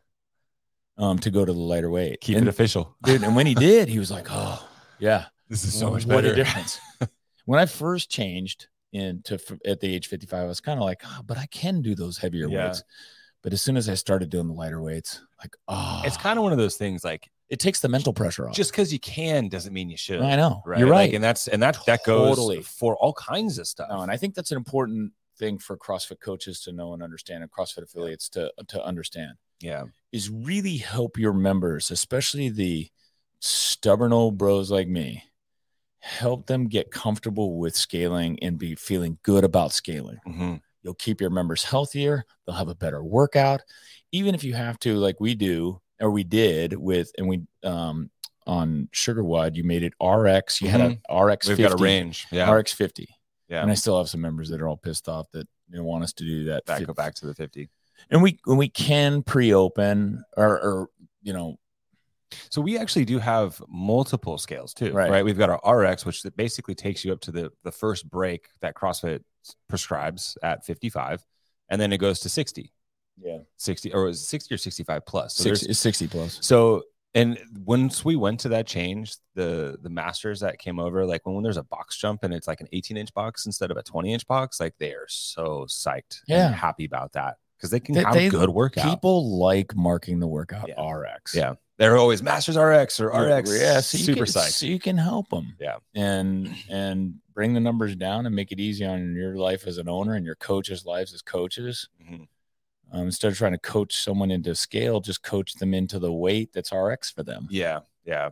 [0.97, 2.21] Um, to go to the lighter weight.
[2.21, 2.97] Keep and, it official.
[3.05, 6.17] dude, and when he did, he was like, "Oh, yeah, This is so much better."
[6.17, 6.81] what a difference."
[7.45, 11.21] when I first changed into at the age 55, I was kind of like, oh,
[11.25, 12.67] but I can do those heavier Yeah.
[12.67, 12.83] weights.
[13.43, 16.43] But as soon as I started doing the lighter weights, like, oh, It's kind of
[16.43, 18.55] one of those things like it takes the mental pressure off.
[18.55, 20.21] just because you can doesn't mean you should.
[20.21, 20.79] I know Right.
[20.81, 21.15] you're Like, right.
[21.15, 22.63] and that's and that that goes Totally.
[22.63, 23.89] for all kinds of stuff.
[23.91, 27.43] No, and I think that's an important thing for CrossFit coaches to know and understand,
[27.43, 29.85] and CrossFit affiliates to to understand yeah.
[30.13, 32.91] is really help your members, especially the
[33.41, 35.23] stubborn old bros like me,
[36.01, 40.19] help them get comfortable with scaling and be feeling good about scaling.
[40.27, 40.61] Mhm.
[40.83, 42.25] You'll keep your members healthier.
[42.47, 43.63] They'll have a better workout.
[44.13, 48.11] Even if you have to, like we do, or we did with, and we, um,
[48.47, 50.63] on SugarWOD, you made it RX.
[50.63, 51.47] You had a RX.
[51.47, 51.51] Mm-hmm.
[51.51, 52.27] We've 50, got a range.
[52.31, 52.51] Yeah.
[52.51, 53.09] RX 50.
[53.49, 53.63] Yeah.
[53.63, 56.13] And I still have some members that are all pissed off that they want us
[56.15, 56.65] to do that.
[56.65, 57.69] back, go back to the 50.
[58.11, 60.89] And we, when we can pre-open or, or,
[61.23, 61.59] you know,
[62.51, 65.11] So we actually do have multiple scales too, Right.
[65.11, 65.25] right?
[65.25, 68.75] We've got our RX, which basically takes you up to the the first break that
[68.75, 69.21] CrossFit
[69.69, 71.25] prescribes at 55,
[71.69, 72.73] and then it goes to 60,
[73.21, 75.35] yeah, 60 or is it 60 or 65 plus.
[75.37, 76.39] So, six, there's- it's 60 plus.
[76.41, 76.83] so
[77.15, 81.35] and once we went to that change, the the masters that came over, like when,
[81.35, 83.83] when there's a box jump and it's like an 18 inch box instead of a
[83.83, 86.53] 20 inch box, like they are so psyched, and Yeah.
[86.53, 88.85] happy about that because they can They- have they- good workout.
[88.89, 90.81] People like marking the workout Yeah.
[90.81, 91.35] RX.
[91.35, 93.51] yeah, they're always masters RX or RX.
[93.61, 94.51] Yeah, so you super can, psyched.
[94.53, 95.55] So you can help them.
[95.61, 95.77] Yeah.
[95.95, 99.89] and and bring the numbers down and make it easy on your life as an
[99.89, 101.89] owner and your coaches' lives as coaches.
[102.03, 102.27] Mhm.
[102.91, 106.53] Um, instead of trying to coach someone into scale, just coach them into the weight
[106.53, 107.47] that's RX for them.
[107.51, 108.31] Yeah, yeah.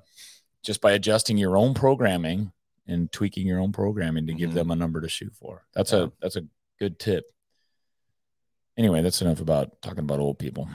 [0.63, 2.53] Just by adjusting your own programming
[2.89, 4.55] and tweaking your own programming to give Mhm.
[4.55, 5.67] them a number to shoot for.
[5.75, 6.05] That's Yeah.
[6.05, 6.47] a that's a
[6.79, 7.31] good tip.
[8.77, 10.69] Anyway, that's enough about talking about old people.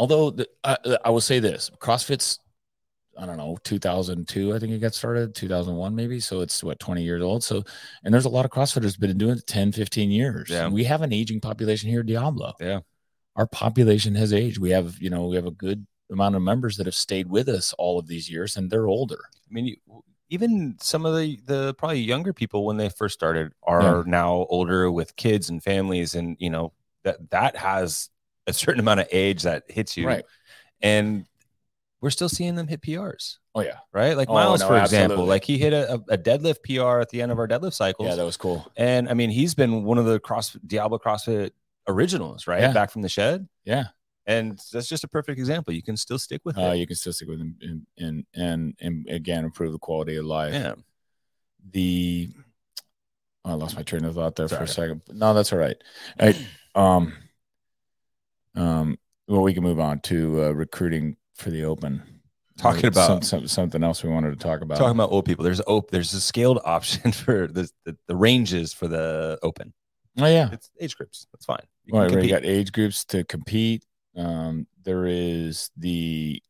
[0.00, 2.38] Although the, I, I will say this, CrossFit's
[3.18, 6.20] I don't know, 2002, I think it got started, 2001 maybe.
[6.20, 7.44] So it's what 20 years old.
[7.44, 7.62] So,
[8.02, 10.48] and there's a lot of CrossFitters been doing it 10, 15 years.
[10.48, 10.64] Yeah.
[10.64, 12.54] And we have an aging population here at Diablo.
[12.58, 12.80] Yeah.
[13.36, 14.56] Our population has aged.
[14.56, 17.50] We have, you know, we have a good amount of members that have stayed with
[17.50, 19.20] us all of these years and they're older.
[19.34, 19.76] I mean, you,
[20.30, 24.90] even some of the the probably younger people when they first started are now older
[24.90, 28.08] with kids and families, and you know that that has
[28.50, 30.24] a certain amount of age that hits you, Right.
[30.82, 31.26] And
[32.00, 33.76] we're still seeing them hit PRs, Oh, yeah.
[33.92, 34.16] right?
[34.16, 35.28] Like Oh, Miles, no, for example, absolutely.
[35.28, 38.06] like he hit a, a deadlift PR at the end of our deadlift cycle.
[38.06, 38.66] Yeah, that was cool.
[38.76, 41.50] and I mean he's been one of the cross Diablo CrossFit
[41.88, 42.60] originals, right?
[42.62, 42.72] Yeah.
[42.72, 43.84] Back from the shed, Yeah.
[44.26, 45.74] and that's just a perfect example.
[45.74, 46.76] You can still stick with Uh, it.
[46.78, 50.24] you can still stick with them and, and, and, and again, improve the quality of
[50.24, 50.54] life.
[50.54, 50.74] yeah,
[51.70, 52.30] the
[53.44, 55.02] oh, I lost my train of thought there for a second.
[55.08, 55.76] No, that's all right.
[56.18, 56.46] All right.
[56.74, 57.12] Um,
[58.56, 62.02] um, well, we can move on to uh, recruiting for the open.
[62.58, 64.76] Talking Uh, about- some, some, something else we wanted to talk about.
[64.78, 65.44] talking about old people.
[65.44, 69.72] There's op- there's a scaled option for the, the the ranges for the open.
[70.18, 71.26] oh yeah, It's age groups.
[71.32, 71.64] That's fine.
[71.86, 73.84] You All can right, we got age groups to compete.
[74.16, 76.42] Um, there is the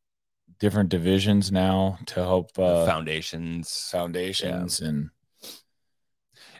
[0.58, 3.88] different divisions now to help uh, foundations.
[3.92, 5.10] foundations and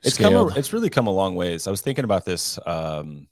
[0.03, 0.35] It's come.
[0.35, 1.67] A, it's really come a long ways.
[1.67, 3.27] I was thinking about this um,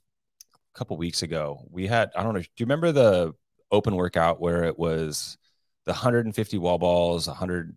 [0.78, 1.66] couple weeks ago.
[1.70, 2.10] We had.
[2.16, 2.40] I don't know.
[2.40, 3.34] Do you remember the
[3.70, 5.36] open workout where it was
[5.84, 7.76] the 150 wall balls, 100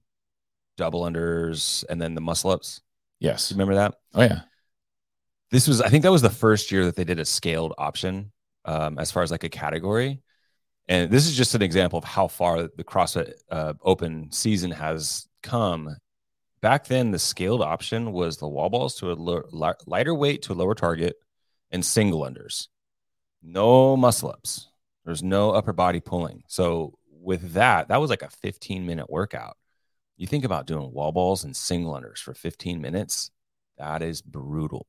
[0.78, 2.82] double unders, and then the muscle ups?
[3.20, 3.50] yes.
[3.50, 3.96] Do you remember that?
[4.14, 4.42] Oh yeah.
[5.52, 8.32] this was i think that was the first year that they did a scaled option
[8.66, 10.22] um, as far as like a category
[10.88, 15.28] and this is just an example of how far the crossfit uh, open season has
[15.44, 15.96] come
[16.62, 20.42] back then the scaled option was the wall balls to a lo- li- lighter weight
[20.44, 21.16] to a lower target
[21.72, 22.68] and single unders
[23.41, 24.67] no muscle ups.
[25.06, 26.43] There's no upper body pulling.
[26.47, 29.58] So with that that was like a 15 minute workout.
[30.17, 33.32] You think about doing wall balls and single unders for 15 minutes.
[33.77, 34.86] That is brutal.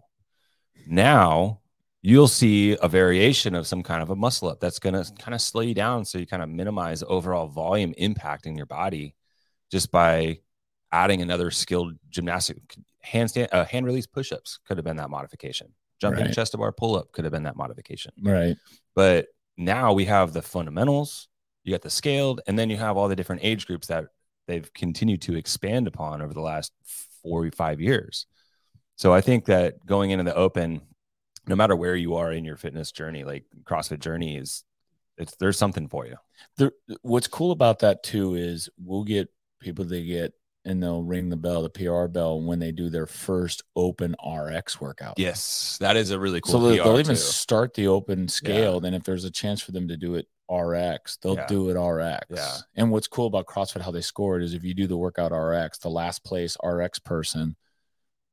[0.86, 1.60] Now
[2.02, 5.34] you'll see a variation of some kind of a muscle up that's going to kind
[5.34, 9.14] of slow you down so you kind of minimize overall volume impact in your body
[9.70, 10.38] just by
[10.90, 12.58] adding another skilled gymnastic
[13.06, 14.58] handstand uh, hand release push-ups.
[14.66, 16.34] Could have been that modification jumping Right.
[16.34, 18.56] chest to bar pull-up could have been that modification Right.
[18.94, 21.28] but now we have the fundamentals
[21.64, 24.06] you got the scaled and then you have all the different age groups that
[24.48, 26.72] they've continued to expand upon over the last
[27.22, 28.26] four or five years
[28.96, 30.80] so i think that going into the open
[31.46, 34.64] no matter where you are in your fitness journey like crossfit journey is
[35.18, 36.16] it's there's something for you
[36.58, 39.28] there, what's cool about that too is we'll get
[39.60, 40.32] people that get
[40.64, 44.80] and they'll ring the bell, the PR bell, when they do their first open RX
[44.80, 45.14] workout.
[45.18, 48.84] yes that is a really cool so they'll, they'll even start the open scale.
[48.84, 51.46] and if there's a chance for them to do it RX, they'll Yeah.
[51.46, 52.26] do it RX.
[52.30, 52.56] Yeah.
[52.74, 55.32] And what's cool about CrossFit, how they score it is if you do the workout
[55.32, 57.56] RX, the last place RX person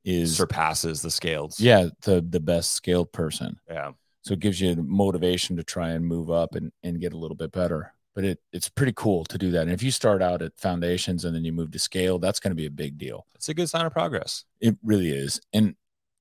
[0.05, 3.59] is surpasses the scaled yeah the the best scaled person.
[3.69, 7.17] yeah So it gives you motivation to try and move up and, and get a
[7.17, 7.93] little bit better.
[8.19, 9.61] But it it's pretty cool to do that.
[9.61, 12.51] And if you start out at foundations and then you move to scale, that's going
[12.51, 13.25] to be a big deal.
[13.33, 15.39] it's a good sign of progress It really is.
[15.53, 15.77] And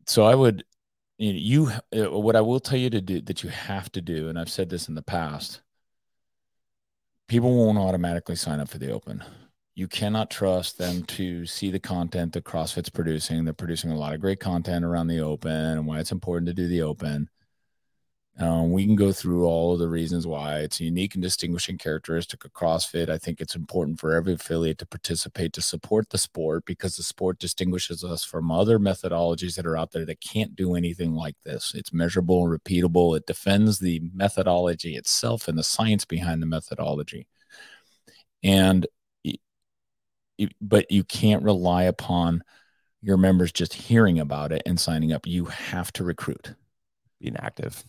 [0.07, 0.63] so I would,
[1.19, 1.39] you, know,
[1.91, 4.39] you uh, what I will tell you to do that you have to do, and
[4.39, 5.61] I've said this in the past,
[7.27, 9.25] people won't automatically sign up for the open.
[9.75, 13.45] You cannot trust them to see the content that CrossFit's producing.
[13.45, 16.55] They're producing a lot of great content around the open and why it's important to
[16.55, 17.29] do the open.
[18.41, 21.77] Um, we can go through all of the reasons why it's a unique and distinguishing
[21.77, 23.09] characteristic of CrossFit.
[23.09, 27.03] I think it's important for every affiliate to participate to support the sport because the
[27.03, 31.35] sport distinguishes us from other methodologies that are out there that can't do anything like
[31.45, 31.73] this.
[31.75, 33.17] It's measurable and repeatable.
[33.17, 37.27] It defends the methodology itself and the science behind the methodology.
[38.45, 38.87] And
[40.61, 42.45] but you can't rely upon
[43.03, 45.27] your members just hearing about it and signing up.
[45.27, 46.55] You have to recruit.
[47.21, 47.83] being active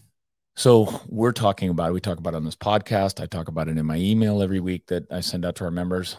[0.60, 1.94] So we're talking about it.
[1.94, 3.24] We talk about it on this podcast.
[3.24, 5.72] I talk about it in my email every week that I send out to our
[5.72, 6.18] members.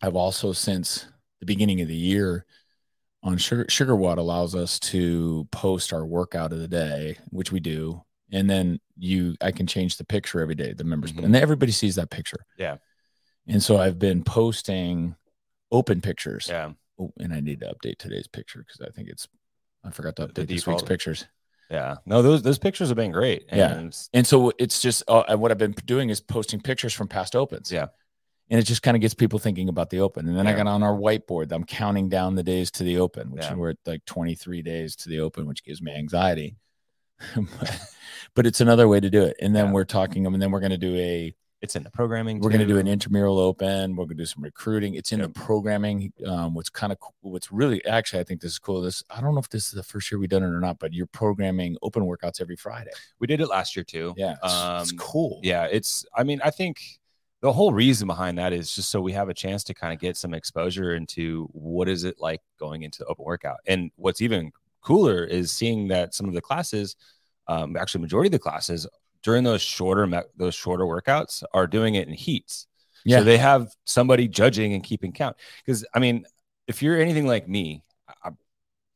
[0.00, 1.06] I've also since
[1.40, 2.46] the beginning of the year
[3.22, 8.02] on Sugar SugarWOD allows us to post our workout of the day, which we do,
[8.32, 10.72] and then you I can change the picture every day.
[10.72, 11.24] The members Mhm.
[11.24, 12.46] and everybody sees that picture.
[12.56, 12.78] Yeah.
[13.46, 15.14] And so I've been posting
[15.70, 16.46] open pictures.
[16.48, 19.28] yeah Oh, and I need to update today's picture because I think it's
[19.84, 21.26] I forgot to update this week's pictures.
[21.72, 23.72] Yeah no those those pictures have been great Yeah.
[23.72, 27.34] and And so it's just uh, what I've been doing is posting pictures from past
[27.34, 27.72] opens.
[27.72, 27.86] Yeah.
[28.50, 30.28] And it just kind of gets people thinking about the open.
[30.28, 33.30] And then I got on our whiteboard, I'm counting down the days to the open,
[33.30, 33.54] which Yeah.
[33.54, 36.56] we're at like 23 days to the open, which gives me anxiety.
[37.34, 37.80] but,
[38.34, 39.36] but it's another way to do it.
[39.40, 39.72] And then Yeah.
[39.72, 42.40] we're talking, and then we're going to do a It's in the programming.
[42.40, 43.92] We're going to do an intramural open.
[43.94, 44.94] We're going to do some recruiting.
[44.96, 45.32] It's in Yep.
[45.34, 46.12] the programming.
[46.26, 48.82] Um, what's kind of what's really actually I think this is cool.
[48.82, 50.80] This I don't know if this is the first year we've done it or not,
[50.80, 52.90] but you're programming open workouts every Friday.
[53.20, 54.12] We did it last year too.
[54.16, 55.38] Yeah, it's, it's Um, cool.
[55.44, 56.04] Yeah, it's.
[56.16, 56.80] I mean, I think
[57.42, 60.00] the whole reason behind that is just so we have a chance to kind of
[60.00, 63.58] get some exposure into what is it like going into the open workout.
[63.68, 66.96] And what's even cooler is seeing that some of the classes,
[67.46, 68.84] um, actually, majority of the classes
[69.22, 72.66] during those shorter those shorter workouts are doing it in heats.
[73.04, 73.18] Yeah.
[73.18, 75.36] So they have somebody judging and keeping count.
[75.64, 76.24] Because I mean,
[76.66, 77.82] if you're anything like me,
[78.22, 78.36] I'm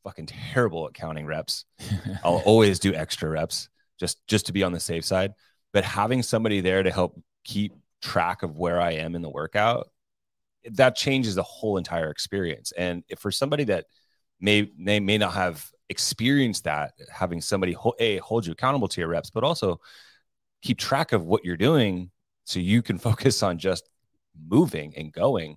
[0.04, 1.64] fucking terrible at counting reps.
[2.24, 5.34] I'll always do extra reps just just to be on the safe side.
[5.72, 9.88] But having somebody there to help keep track of where I am in the workout,
[10.72, 12.72] that changes the whole entire experience.
[12.72, 13.86] And if for somebody that
[14.40, 19.08] may they may not have experienced that, having somebody a hold you accountable to your
[19.08, 19.80] reps, but also
[20.62, 22.10] keep track of what you're doing
[22.44, 23.88] so you can focus on just
[24.48, 25.56] moving and going.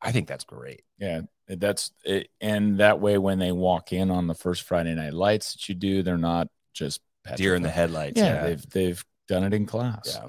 [0.00, 0.82] I think that's great.
[0.98, 2.28] Yeah, that's it.
[2.40, 5.74] And that way, when they walk in on the first Friday night lights that you
[5.74, 7.00] do, they're not just
[7.36, 8.18] Deer in the headlights.
[8.18, 10.18] Yeah, they've they've done it in class.
[10.20, 10.28] yeah.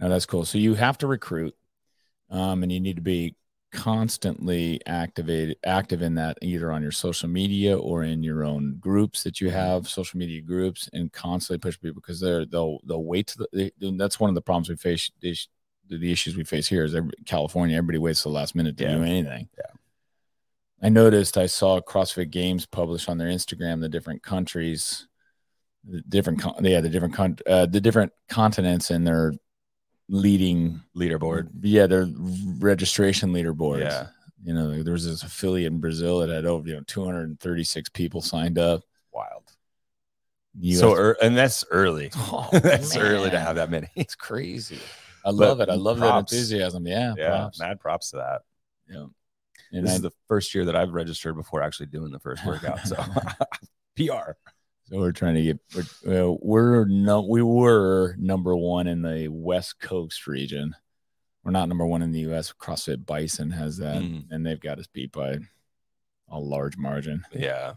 [0.00, 0.44] now that's cool.
[0.44, 1.54] So you have to recruit,
[2.30, 3.36] um, and you need to be
[3.74, 9.22] constantly activated, active in that either on your social media or in your own groups
[9.24, 13.26] that you have, social media groups, and constantly push people because they're they'll they'll wait
[13.26, 13.70] to the.
[13.80, 15.10] They, that's one of the problems we face.
[15.20, 15.36] The,
[15.88, 17.76] the issues we face here is every, California.
[17.76, 18.94] Everybody waits to the last minute to Yeah.
[18.94, 19.48] do anything.
[19.58, 19.64] Yeah.
[20.82, 25.06] I noticed I saw CrossFit Games publish on their Instagram the different countries,
[25.84, 29.32] the different yeah the different con- uh, the different continents and their
[30.08, 31.44] leading Leaderboard.
[31.48, 31.58] Mm-hmm.
[31.66, 32.06] yeah their
[32.58, 33.80] registration leaderboard.
[33.80, 34.08] Yeah.
[34.44, 38.20] you know there was this affiliate in Brazil that had over you know 236 people
[38.20, 38.82] signed up.
[39.12, 39.50] Wild.
[40.60, 42.10] US So ear and that's early.
[42.16, 43.88] Oh, that's early to have that many.
[43.96, 44.78] It's crazy.
[45.24, 45.68] I But love it.
[45.70, 46.30] I love props.
[46.30, 46.86] that enthusiasm.
[46.86, 47.58] Yeah, yeah, props.
[47.60, 48.42] mad props to that.
[48.90, 49.06] Yeah.
[49.72, 52.44] And this I, is the first year that I've registered before actually doing the first
[52.44, 52.86] workout.
[52.86, 52.96] So
[53.96, 54.32] PR.
[54.84, 55.58] So we're trying to get
[56.04, 60.74] we're, uh, we're no we were number one in the West Coast region.
[61.42, 62.52] We're not number one in the U.S.
[62.58, 64.26] CrossFit Bison has that, Mhm.
[64.30, 65.38] and they've got us beat by
[66.28, 67.24] a large margin.
[67.32, 67.74] Yeah.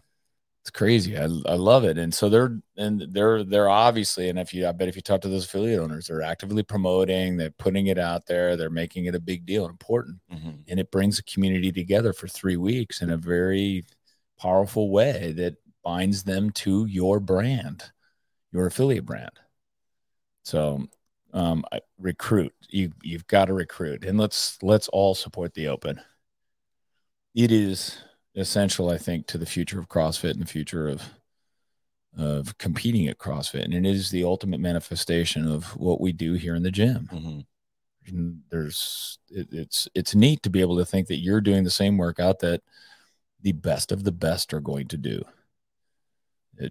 [0.62, 1.16] It's crazy.
[1.16, 4.72] I, I love it, and so they're and they're they're obviously, and if you I
[4.72, 8.26] bet if you talk to those affiliate owners, they're actively promoting, they're putting it out
[8.26, 10.64] there, they're making it a big deal, important, Mhm.
[10.68, 13.84] and it brings a community together for three weeks in a very
[14.38, 15.56] powerful way that
[15.88, 17.82] binds them to your brand,
[18.52, 19.30] your affiliate brand.
[20.42, 20.86] So,
[21.32, 21.64] um,
[21.98, 22.52] recruit.
[22.68, 25.98] You you've got to recruit, and let's let's all support the open.
[27.34, 28.02] It is
[28.34, 31.02] essential, I think, to the future of CrossFit and the future of
[32.18, 36.54] of competing at CrossFit, and it is the ultimate manifestation of what we do here
[36.54, 37.46] in the gym Mhm.
[38.08, 41.70] and there's it, it's it's neat to be able to think that you're doing the
[41.70, 42.60] same workout that
[43.40, 45.24] the best of the best are going to do.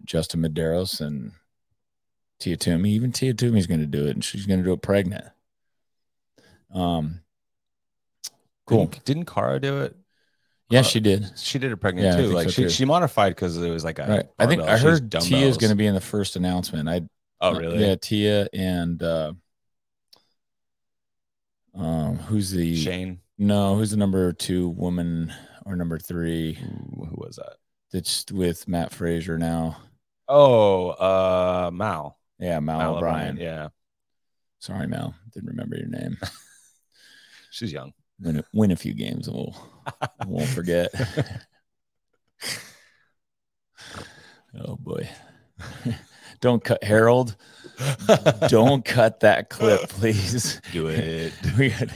[0.06, 1.32] Justin Medeiros and
[2.40, 4.82] Tia Toomey, even Tia Toomey's going to do it, and she's going to do it
[4.82, 5.26] pregnant.
[6.74, 7.22] Um,
[8.66, 8.86] cool.
[8.86, 9.96] Didn't, didn't Kara do it?
[10.70, 11.26] Yeah, uh, she did.
[11.38, 12.34] She did it pregnant Yeah, too.
[12.34, 12.70] Like so, she, too.
[12.70, 14.26] she modified because it was like a Right.
[14.38, 14.62] I think.
[14.62, 16.90] I heard Tia is going to be in the first announcement.
[16.90, 17.02] I
[17.40, 17.80] Oh really?
[17.80, 19.34] Yeah, Tia and uh,
[21.76, 23.20] um, who's the Shane.
[23.38, 25.32] No, who's the number two woman
[25.66, 27.58] or number three Ooh, who was that?
[27.92, 29.78] That's with Mat Fraser now?
[30.28, 32.18] Oh, uh, Mal.
[32.40, 33.38] Yeah, Mal, Mal O'Brien.
[33.38, 33.70] Yeah,
[34.60, 35.16] Sorry, Mal.
[35.34, 36.18] Didn't remember your name.
[37.52, 37.94] she's young.
[38.20, 39.56] win, a, win a few games and we'll,
[40.28, 40.90] won't forget.
[44.60, 45.08] oh, boy.
[46.42, 47.36] Don't cut Harold.
[48.48, 50.62] Don't cut that clip, please.
[50.72, 51.34] Do it.
[51.58, 51.90] we got,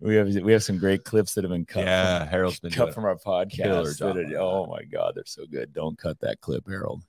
[0.00, 1.84] we have we have some great clips that have been cut.
[1.84, 4.00] yeah, from, Harold's been cut from our podcast.
[4.00, 5.72] are- oh my god, they're so good.
[5.72, 7.04] Don't cut that clip, Harold.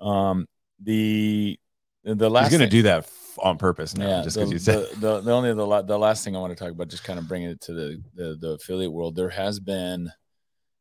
[0.00, 0.46] Um,
[0.80, 1.58] the
[2.04, 3.10] the last He's gonna thing- do that
[3.42, 4.88] on purpose now, yeah, just because you said.
[4.94, 7.18] the, the, the only the, the last thing I want to talk about, just kind
[7.18, 9.14] of bringing it to the, the the affiliate world.
[9.14, 10.10] There has been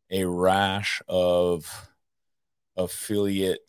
[0.10, 1.90] a rash of
[2.78, 3.60] affiliate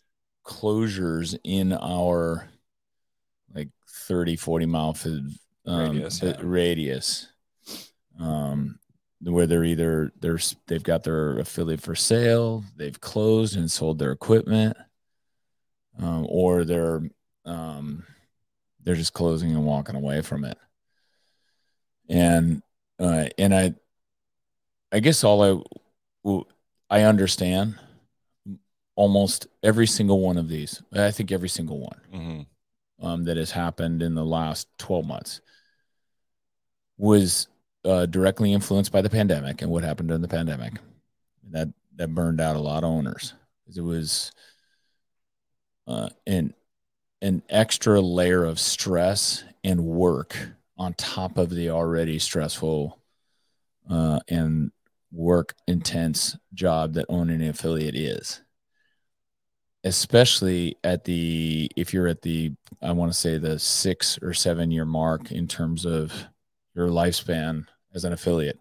[0.45, 2.49] closures in our
[3.53, 4.95] like 30 40 mile
[5.65, 6.37] um, Radius, yeah.
[6.41, 7.27] radius
[8.19, 8.77] um
[9.21, 14.11] where they're either there's they've got their affiliate for sale they've closed and sold their
[14.11, 14.75] equipment
[16.01, 17.01] um, or they're
[17.45, 18.03] um,
[18.83, 20.57] they're just closing and walking away from it
[22.09, 22.61] and
[22.99, 23.73] uh, and i
[24.91, 26.41] i guess all i
[26.89, 27.75] i understand
[28.95, 32.45] almost every single one of these i think every single one Mhm.
[33.01, 35.41] um, that has happened in the last 12 months
[36.97, 37.47] was
[37.89, 40.73] uh, directly influenced by the pandemic and what happened during the pandemic.
[41.51, 43.33] That that burned out a lot of owners.
[43.63, 44.31] because It was
[45.87, 46.53] uh, an
[47.21, 50.37] an extra layer of stress and work
[50.77, 52.97] on top of the already stressful
[53.89, 54.71] uh, and
[55.11, 58.41] work intense job that owning an affiliate is
[59.83, 64.69] especially at the if you're at the i want to say the six or seven
[64.71, 66.25] year mark in terms of
[66.75, 68.59] your lifespan as an affiliate.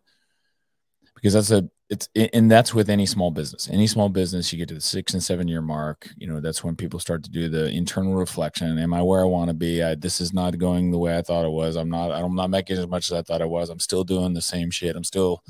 [1.15, 3.69] Because that's a it's and that's with any small business.
[3.71, 6.63] Any small business you get to the six and seven year mark you know that's
[6.63, 8.79] when people start to do the internal reflection.
[8.79, 9.83] Am i where i want to be?
[9.83, 11.77] I, this is not going the way i thought it was.
[11.77, 13.71] I'm not i'm not making as much as i thought i was.
[13.71, 14.97] I'm still doing the same shit.
[14.97, 15.43] I'm still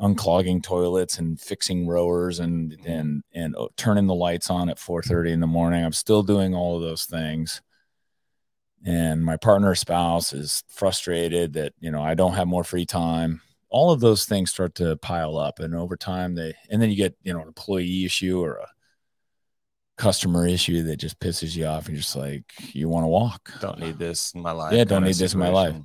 [0.00, 5.32] unclogging toilets and fixing rowers and and and uh, turning the lights on at 4:30
[5.32, 5.84] in the morning.
[5.84, 7.62] I'm still doing all of those things.
[8.84, 13.40] And my partner spouse is frustrated that, you know, I don't have more free time.
[13.68, 16.96] All of those things start to pile up and over time they and then you
[16.96, 18.68] get, you know, an employee issue or a
[19.96, 23.52] customer issue that just pisses you off and you're just like you want to walk.
[23.60, 24.72] Don't need this in my life.
[24.72, 25.76] Yeah, don't need this in my life.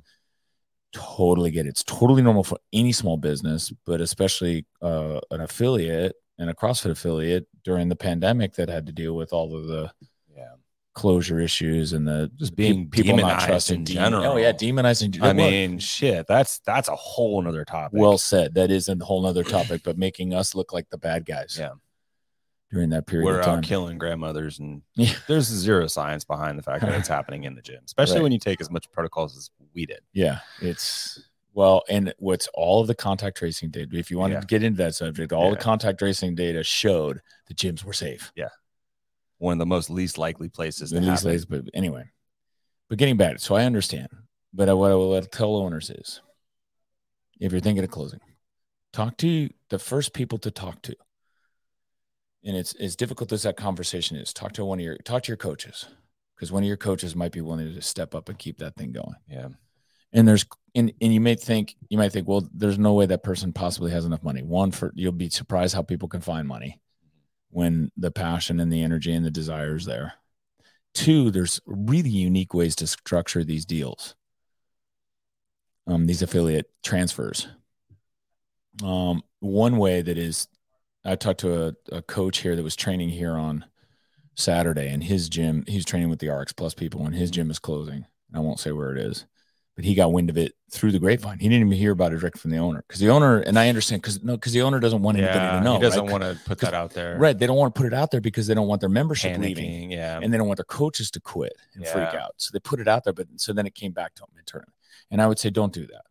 [0.92, 1.70] totally get it.
[1.70, 6.90] It's totally normal for any small business, but especially uh, an affiliate and a CrossFit
[6.90, 9.90] affiliate during the pandemic that had to deal with all of the.
[10.98, 14.24] Closure issues and the Just being people not trusting in general.
[14.24, 15.20] Oh yeah, demonizing.
[15.22, 17.98] I Look, mean, shit, that's that's a whole another topic.
[17.98, 18.54] well said.
[18.54, 21.56] That is a whole another topic, but making us look like the bad guys.
[21.58, 21.70] Yeah.
[22.70, 23.58] During that period we're of time.
[23.58, 25.14] out killing grandmothers, and Yeah.
[25.26, 28.24] there's zero science behind the fact that it's happening in the gym, especially Right.
[28.24, 30.00] when you take as much protocols as we did.
[30.12, 31.18] Yeah, it's
[31.54, 33.88] well, and what's all of the contact tracing data.
[33.96, 34.40] If you want Yeah.
[34.40, 38.32] to get into that subject, all the contact tracing data showed the gyms were safe.
[39.38, 42.10] One of the most least likely places to least, lays- but anyway,
[42.88, 44.08] but getting back, so I understand.
[44.52, 46.20] But what I will tell owners is,
[47.40, 48.20] if you're thinking of closing,
[48.92, 50.96] talk to the first people to talk to.
[52.44, 54.32] And it's as difficult as that conversation is.
[54.32, 55.86] Talk to one of your talk to your coaches
[56.34, 58.92] because one of your coaches might be willing to step up and keep that thing
[58.92, 59.14] going.
[59.28, 59.48] Yeah.
[60.12, 63.22] and there's and, and you may think you might think well there's no way that
[63.22, 66.80] person possibly has enough money one for you'll be surprised how people can find money
[67.50, 70.14] when the passion and the energy and the desire is there.
[70.94, 74.14] Two there's really unique ways to structure these deals.
[75.86, 77.48] Um, these affiliate transfers.
[78.82, 80.48] Um, one way that is
[81.04, 83.64] i talked to a, a coach here that was training here on
[84.34, 87.58] saturday and his gym he's training with the rx plus people and his gym is
[87.58, 88.04] closing.
[88.34, 89.26] I won't say where it is
[89.78, 91.38] but he got wind of it through the grapevine.
[91.38, 93.68] He didn't even hear about it direct from the owner because the owner, and I
[93.68, 95.74] understand because no, because the owner doesn't want anybody yeah, to know.
[95.76, 96.10] he doesn't right?
[96.10, 97.16] want to put that out there.
[97.16, 99.38] Right, they don't want to put it out there because they don't want their membership
[99.38, 100.18] leaving, Yeah.
[100.20, 102.32] and they don't want their coaches to quit and freak out.
[102.38, 104.72] So they put it out there, but so then it came back to them internally.
[105.12, 106.02] And I would say, don't do that.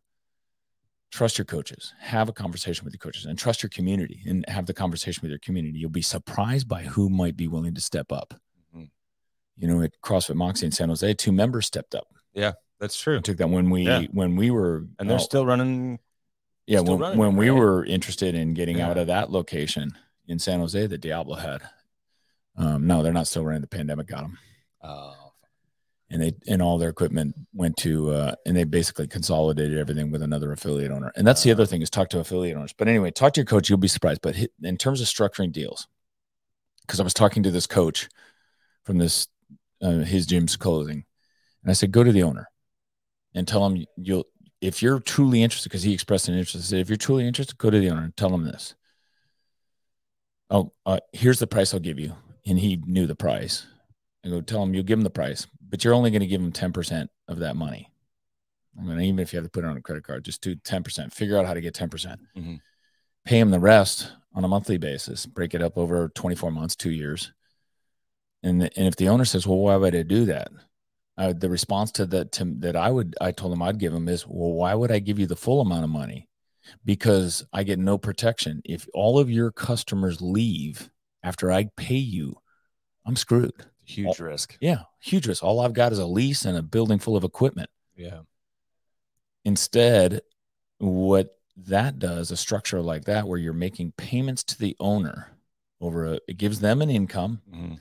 [1.11, 1.93] Trust your coaches.
[1.99, 5.29] Have a conversation with your coaches, and trust your community, and have the conversation with
[5.29, 5.77] your community.
[5.77, 8.33] You'll be surprised by who might be willing to step up.
[8.73, 8.91] Mhm.
[9.57, 12.07] You know, at CrossFit Moxie in San Jose, two members stepped up.
[12.79, 13.19] That's true.
[13.21, 14.03] took that when we Yeah.
[14.11, 15.99] when we were And they're uh, still running.
[16.67, 18.89] yeah still when, running when it, we were interested in getting Yeah.
[18.89, 19.97] out of that location
[20.27, 21.61] in San Jose that Diablo had.
[22.55, 23.61] Um, no, they're not still running.
[23.61, 24.37] The pandemic got them,
[24.81, 25.33] Oh,
[26.09, 30.21] and they and all their equipment went to uh, and they basically consolidated everything with
[30.21, 31.11] another affiliate owner.
[31.15, 31.53] And that's the Uh.
[31.53, 32.73] other thing is talk to affiliate owners.
[32.73, 33.69] But anyway, talk to your coach.
[33.69, 34.21] You'll be surprised.
[34.21, 35.87] But in terms of structuring deals,
[36.81, 38.07] because I was talking to this coach
[38.83, 39.27] from this
[39.81, 41.05] uh, his gym's closing,
[41.63, 42.49] and I said go to the owner
[43.37, 44.25] and tell him you'll
[44.61, 46.73] if you're truly interested because he expressed an interest.
[46.73, 48.73] If you're truly interested, go to the owner and tell him this.
[50.49, 52.15] Oh, uh, here's the price I'll give you,
[52.47, 53.67] and he knew the price.
[54.25, 56.41] I go tell him you'll give him the price, but you're only going to give
[56.41, 57.91] him ten percent of that money.
[58.79, 60.55] I mean, even if you have to put it on a credit card, just do
[60.55, 61.13] ten percent.
[61.13, 62.19] Figure out how to get ten percent.
[62.35, 62.59] Mhm.
[63.23, 65.27] Pay him the rest on a monthly basis.
[65.27, 67.33] Break it up over 24 months, two years.
[68.41, 70.49] And and if the owner says, "Well, why would I do that?"
[71.17, 74.07] I, the response to that to, that I would I told him I'd give him
[74.07, 76.29] is, "Well, why would I give you the full amount of money?
[76.85, 78.61] Because I get no protection.
[78.65, 80.89] If all of your customers leave
[81.23, 82.35] after I pay you,
[83.05, 83.65] I'm screwed.
[83.85, 84.57] huge risk.
[84.59, 85.43] Yeah, huge risk.
[85.43, 87.69] All I've got is a lease and a building full of equipment.
[87.95, 88.19] Yeah.
[89.45, 90.21] Instead,
[90.79, 95.29] what that does, a structure like that, where you're making payments to the owner
[95.79, 97.41] over a, it gives them an income.
[97.49, 97.79] Mhm.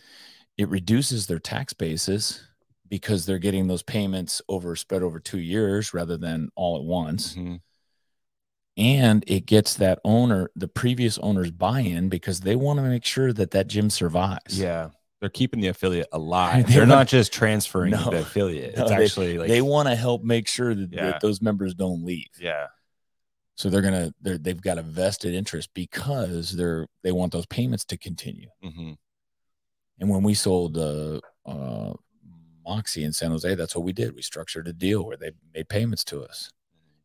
[0.57, 2.46] It reduces their tax basis
[2.89, 7.35] because they're getting those payments over spread over two years rather than all at once.
[7.35, 7.61] Mhm.
[8.77, 13.05] And it gets that owner, the previous owner's buy in because they want to make
[13.05, 14.59] sure that that gym survives.
[14.59, 14.91] Yeah.
[15.19, 16.67] they're keeping the affiliate alive.
[16.67, 18.11] They They're want- not just transferring No.
[18.11, 18.77] the affiliate.
[18.77, 21.07] No, It's they- actually like they want to help make sure that, Yeah.
[21.13, 22.29] that those members don't leave.
[22.39, 22.67] yeah,
[23.55, 27.87] So they're gonna they're, they've got a vested interest because they're they want those payments
[27.87, 28.51] to continue.
[28.63, 28.93] hmm
[29.99, 31.95] And when we sold uh, uh,
[32.67, 34.15] Moxie in San Jose, that's what we did.
[34.15, 36.51] We structured a deal where they made payments to us.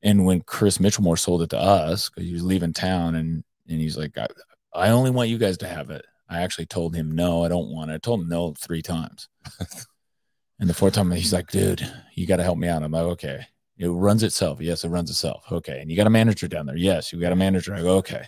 [0.04, 3.80] And when Chris Mitchellmore sold it to us, because he was leaving town, and and
[3.80, 4.28] he's like, I,
[4.74, 6.06] I only want you guys to have it.
[6.30, 7.96] I actually told him no, I don't want it.
[7.96, 9.28] I told him no three times.
[10.60, 11.86] and the fourth time, he's like, dude,
[12.16, 12.84] you got to help me out.
[12.84, 13.46] I'm like, okay.
[13.78, 14.62] It runs itself.
[14.62, 15.44] Yes, it runs itself.
[15.52, 15.82] Okay.
[15.82, 16.78] And you got a manager down there.
[16.78, 17.74] Yes, you got a manager.
[17.74, 18.26] I go, okay,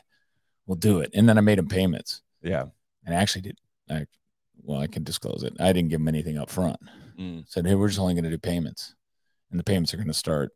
[0.65, 1.11] we'll do it.
[1.13, 2.21] And then I made him payments.
[2.41, 2.65] yeah.
[3.05, 3.57] And I actually did.
[3.89, 4.05] I,
[4.63, 5.53] well, I can disclose it.
[5.59, 6.79] I didn't give him anything up front.
[7.19, 7.45] Mm.
[7.47, 8.95] Said, hey, we're just only going to do payments,
[9.51, 10.51] and the payments are going to start.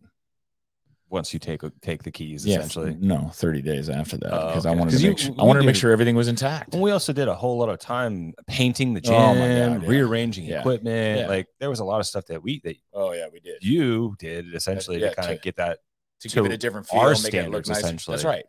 [1.10, 2.98] Once you take take the keys, Yeah, essentially.
[3.00, 4.80] no, thirty days after that Oh, because I okay.
[4.80, 5.36] wanted 'Cause to you- make sure.
[5.40, 6.74] I wanted to make sure everything was intact.
[6.74, 9.84] And we also did a whole lot of time painting the gym, Oh my God,
[9.84, 9.88] yeah.
[9.88, 10.60] rearranging Yeah.
[10.60, 11.20] equipment.
[11.22, 11.28] Yeah.
[11.30, 14.18] Like there was a lot of stuff that we that Oh yeah, we did you
[14.20, 15.80] did essentially to kind of get that.
[16.20, 17.78] to, to give it a different feel, our make it look standards, nice.
[17.78, 18.16] essentially.
[18.18, 18.46] That's right.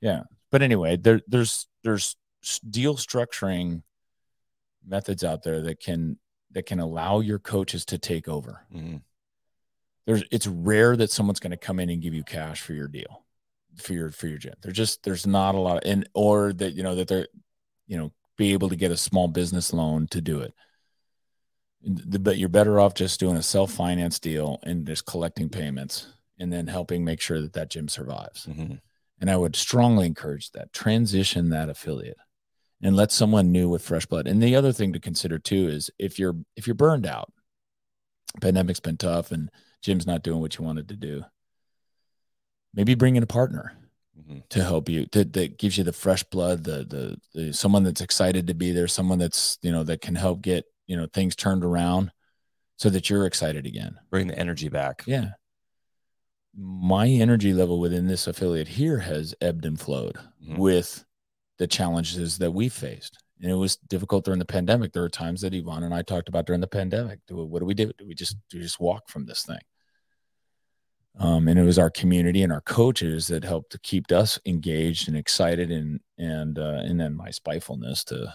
[0.00, 2.16] Yeah, but anyway, there, there's there's
[2.70, 3.82] deal structuring
[4.86, 6.18] methods out there that can
[6.52, 8.66] that can allow your coaches to take over.
[8.74, 9.02] Mhm.
[10.06, 12.88] there's it's rare that someone's going to come in and give you cash for your
[12.88, 13.24] deal
[13.76, 16.72] for your for your gym there's just there's not a lot of and or that
[16.72, 17.28] you know that they're
[17.86, 20.54] you know be able to get a small business loan to do it
[21.82, 26.66] but you're better off just doing a self-finance deal and just collecting payments and then
[26.66, 28.80] helping make sure that that gym survives Mhm.
[29.20, 32.16] and i would strongly encourage that transition that affiliate
[32.82, 35.90] and let someone new with fresh blood and the other thing to consider too is
[35.98, 37.32] if you're if you're burned out
[38.40, 39.50] pandemic's been tough and
[39.82, 41.24] gym's not doing what you wanted to do.
[42.74, 43.72] Maybe bring in a partner
[44.18, 44.46] Mhm.
[44.50, 48.00] to help you that, that gives you the fresh blood, the, the the someone that's
[48.00, 51.34] excited to be there, someone that's you know that can help get you know things
[51.36, 52.10] turned around
[52.76, 53.98] so that you're excited again.
[54.10, 55.02] Bring the energy back.
[55.06, 55.30] Yeah.
[56.56, 60.58] My energy level within this affiliate here has ebbed and flowed Mhm.
[60.58, 61.04] with
[61.58, 63.18] the challenges that we faced.
[63.40, 64.92] And it was difficult during the pandemic.
[64.92, 67.20] There were times that Yvonne and I talked about during the pandemic.
[67.28, 67.92] Do we, what do we do?
[67.96, 69.60] Do we just do we just walk from this thing?
[71.20, 75.08] Um, and it was our community and our coaches that helped to keep us engaged
[75.08, 78.32] and excited, and and uh, and then my spitefulness to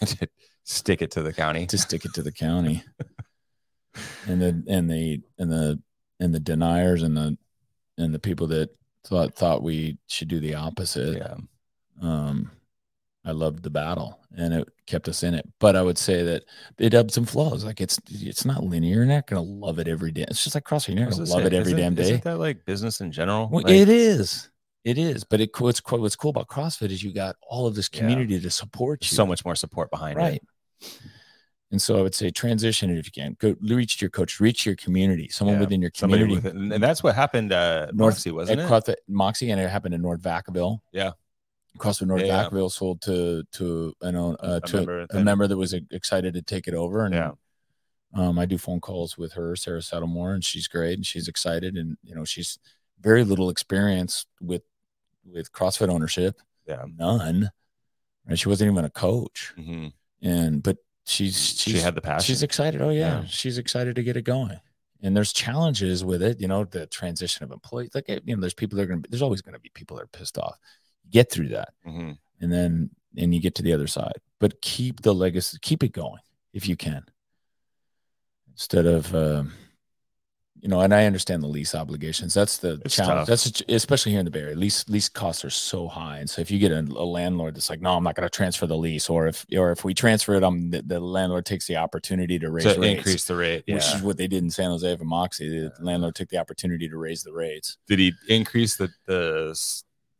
[0.64, 1.66] Stick it to the county.
[1.66, 2.84] to stick it to the county,
[4.26, 5.80] and the and the and the
[6.20, 7.38] and the deniers and the
[7.96, 8.68] and the people that
[9.06, 11.16] thought thought we should do the opposite.
[11.16, 11.36] yeah.
[12.02, 12.50] um
[13.28, 16.44] i loved the battle and it kept us in it but i would say that
[16.78, 20.10] it ebbs and flows like it's it's not linear you're not gonna love it every
[20.10, 22.24] day it's just like crossfit you're not gonna love say, it every damn day Isn't
[22.24, 23.48] that like business in general?
[23.48, 24.48] Well, Like, it is
[24.84, 27.74] it is but it what's cool what's cool about crossfit is you got all of
[27.74, 28.00] this Yeah.
[28.00, 30.42] community to support you so much more support behind right
[30.80, 31.00] it.
[31.70, 34.64] and so i would say transition it if you can go reach your coach reach
[34.64, 36.54] your community someone Yeah, within your community it.
[36.54, 38.70] And that's what happened uh North- Moxie, wasn't at it?
[38.70, 40.78] CrossFit Moxie, and it happened in North Vacaville.
[40.92, 41.10] Yeah.
[41.76, 42.68] CrossFit North Yeah, yeah.
[42.68, 46.66] Sold to to an uh, A to member a member that was excited to take
[46.66, 47.04] it over.
[47.04, 47.32] And Yeah.
[48.14, 51.76] um, I do phone calls with her, Sarah Settlemore, and she's great and she's excited.
[51.76, 52.58] And you know, she's
[53.00, 54.62] very little experience with
[55.24, 56.84] with CrossFit ownership, Yeah.
[56.96, 57.50] none.
[58.26, 59.88] and She wasn't even a coach, hmm
[60.20, 62.24] and but she's she's She had the passion.
[62.26, 62.80] She's excited.
[62.82, 63.20] Oh yeah.
[63.20, 63.24] Yeah.
[63.26, 64.58] she's excited to get it going.
[65.00, 67.90] And there's challenges with it, you know, the transition of employees.
[67.94, 69.08] Like you know, there's people that are gonna be.
[69.10, 70.58] There's always gonna be people that are pissed off.
[71.10, 74.12] Get through that, hmm and then and you get to the other side.
[74.38, 75.58] But keep the legacy.
[75.60, 76.20] Keep it going
[76.52, 77.02] if you can.
[78.52, 79.52] Instead of, um,
[80.60, 82.34] you know, and I understand the lease obligations.
[82.34, 83.20] That's the It's challenge.
[83.20, 83.26] tough.
[83.28, 84.56] That's especially here in the Bay Area.
[84.56, 87.70] Lease lease costs are so high, and so if you get a, a landlord that's
[87.70, 90.34] like, no, I'm not going to transfer the lease, or if or if we transfer
[90.34, 93.64] it, um, the, the landlord takes the opportunity to raise To rates, increase the rate.
[93.66, 93.76] Yeah.
[93.76, 95.48] which is what they did in San Jose for Moxie.
[95.48, 97.78] The landlord took the opportunity to raise the rates.
[97.86, 99.56] Did he increase the the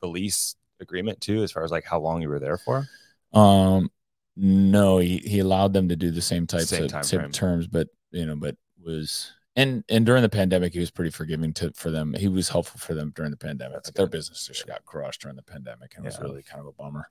[0.01, 2.89] the lease agreement too, as far as like how long you were there for?
[3.33, 3.91] Um,
[4.37, 7.89] no, he, he allowed them to do the same types Same of same terms, but
[8.13, 11.91] you know, but was and and during the pandemic, he was pretty forgiving to for
[11.91, 12.15] them.
[12.15, 13.75] He was helpful for them during the pandemic.
[13.75, 16.61] That's but their business just got crushed during the pandemic, and it was really kind
[16.61, 17.11] of a bummer.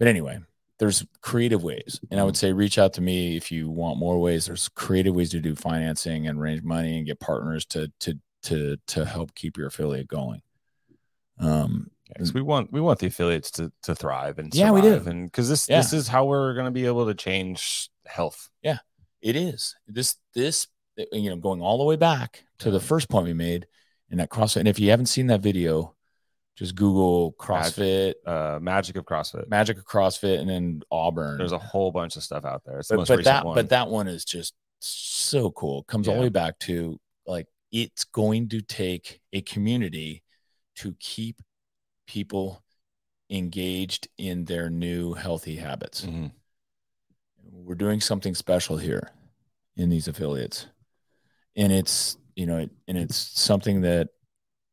[0.00, 0.40] But anyway,
[0.78, 4.20] there's creative ways, and I would say reach out to me if you want more
[4.20, 4.46] ways.
[4.46, 8.76] There's creative ways to do financing and raise money and get partners to to to
[8.88, 10.42] to help keep your affiliate going.
[11.38, 15.02] Um, Because we want we want the affiliates to to thrive and Yeah, we do.
[15.06, 15.78] and because this Yeah.
[15.78, 18.48] this is how we're going to be able to change health.
[18.62, 18.78] Yeah,
[19.20, 20.68] it is this this
[21.12, 23.66] you know going all the way back to the first point we made
[24.10, 24.56] in that CrossFit.
[24.60, 25.94] And if you haven't seen that video,
[26.54, 29.46] Just Google CrossFit, Uh, Magic of CrossFit.
[29.48, 31.36] Magic of CrossFit, and then Auburn.
[31.36, 32.78] There's a whole bunch of stuff out there.
[32.78, 33.54] It's the but, most but recent that one.
[33.56, 35.80] but that one is just so cool.
[35.80, 40.22] It comes all the way back to like it's going to take a community
[40.76, 41.42] to keep
[42.06, 42.62] people
[43.30, 46.02] engaged in their new healthy habits.
[46.02, 46.32] Mhm.
[47.42, 49.10] We're doing something special here
[49.76, 50.66] in these affiliates.
[51.56, 54.10] And it's, you know, and it's something that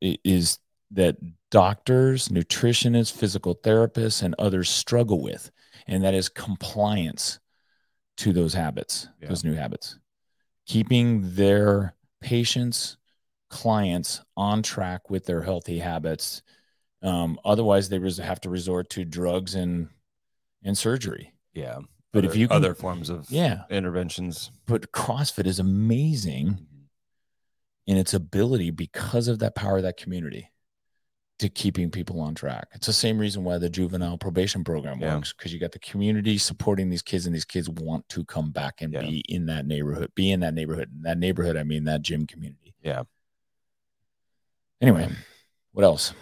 [0.01, 0.59] is
[0.91, 1.17] that
[1.49, 5.49] doctors, nutritionists, physical therapists, and others struggle with,
[5.87, 7.39] and that is compliance
[8.17, 9.29] to those habits, Yeah.
[9.29, 9.97] those new habits,
[10.67, 12.97] keeping their patients,
[13.49, 16.43] clients on track with their healthy habits.
[17.03, 19.89] Um, otherwise, they have to resort to drugs and
[20.63, 21.33] and surgery.
[21.53, 21.79] Yeah.
[22.13, 24.51] But if Other- you can- other forms of Yeah, interventions.
[24.65, 26.65] but CrossFit is amazing
[27.85, 30.49] in its ability because of that power of that community
[31.39, 32.67] to keeping people on track.
[32.73, 35.15] It's the same reason why the juvenile probation program Yeah.
[35.15, 38.51] works because you got the community supporting these kids and these kids want to come
[38.51, 39.01] back and Yeah.
[39.01, 40.91] be in that neighborhood, be in that neighborhood.
[40.95, 42.75] In that neighborhood, I mean that gym community.
[42.81, 43.03] Yeah.
[44.79, 45.09] Anyway,
[45.71, 46.13] what else?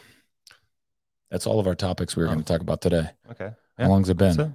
[1.31, 2.33] That's all of our topics we were Oh.
[2.33, 3.09] going to talk about today.
[3.31, 3.51] Okay.
[3.79, 4.33] How long's it been?
[4.33, 4.53] So,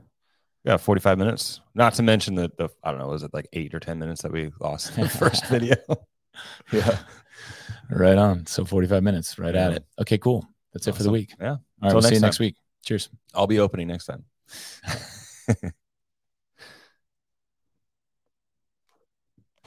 [0.62, 1.60] yeah, 45 minutes.
[1.74, 4.22] Not to mention the, the I don't know, was it like eight or 10 minutes
[4.22, 5.74] that we lost in the first video?
[6.72, 6.98] yeah.
[7.90, 8.46] Right on.
[8.46, 9.84] So 45 minutes, right at it.
[9.98, 10.46] Okay, cool.
[10.72, 11.32] That's it for the week.
[11.40, 11.48] Yeah.
[11.50, 12.56] All right, Till we'll see you next next week.
[12.84, 13.08] Cheers.
[13.34, 14.24] I'll be opening next time.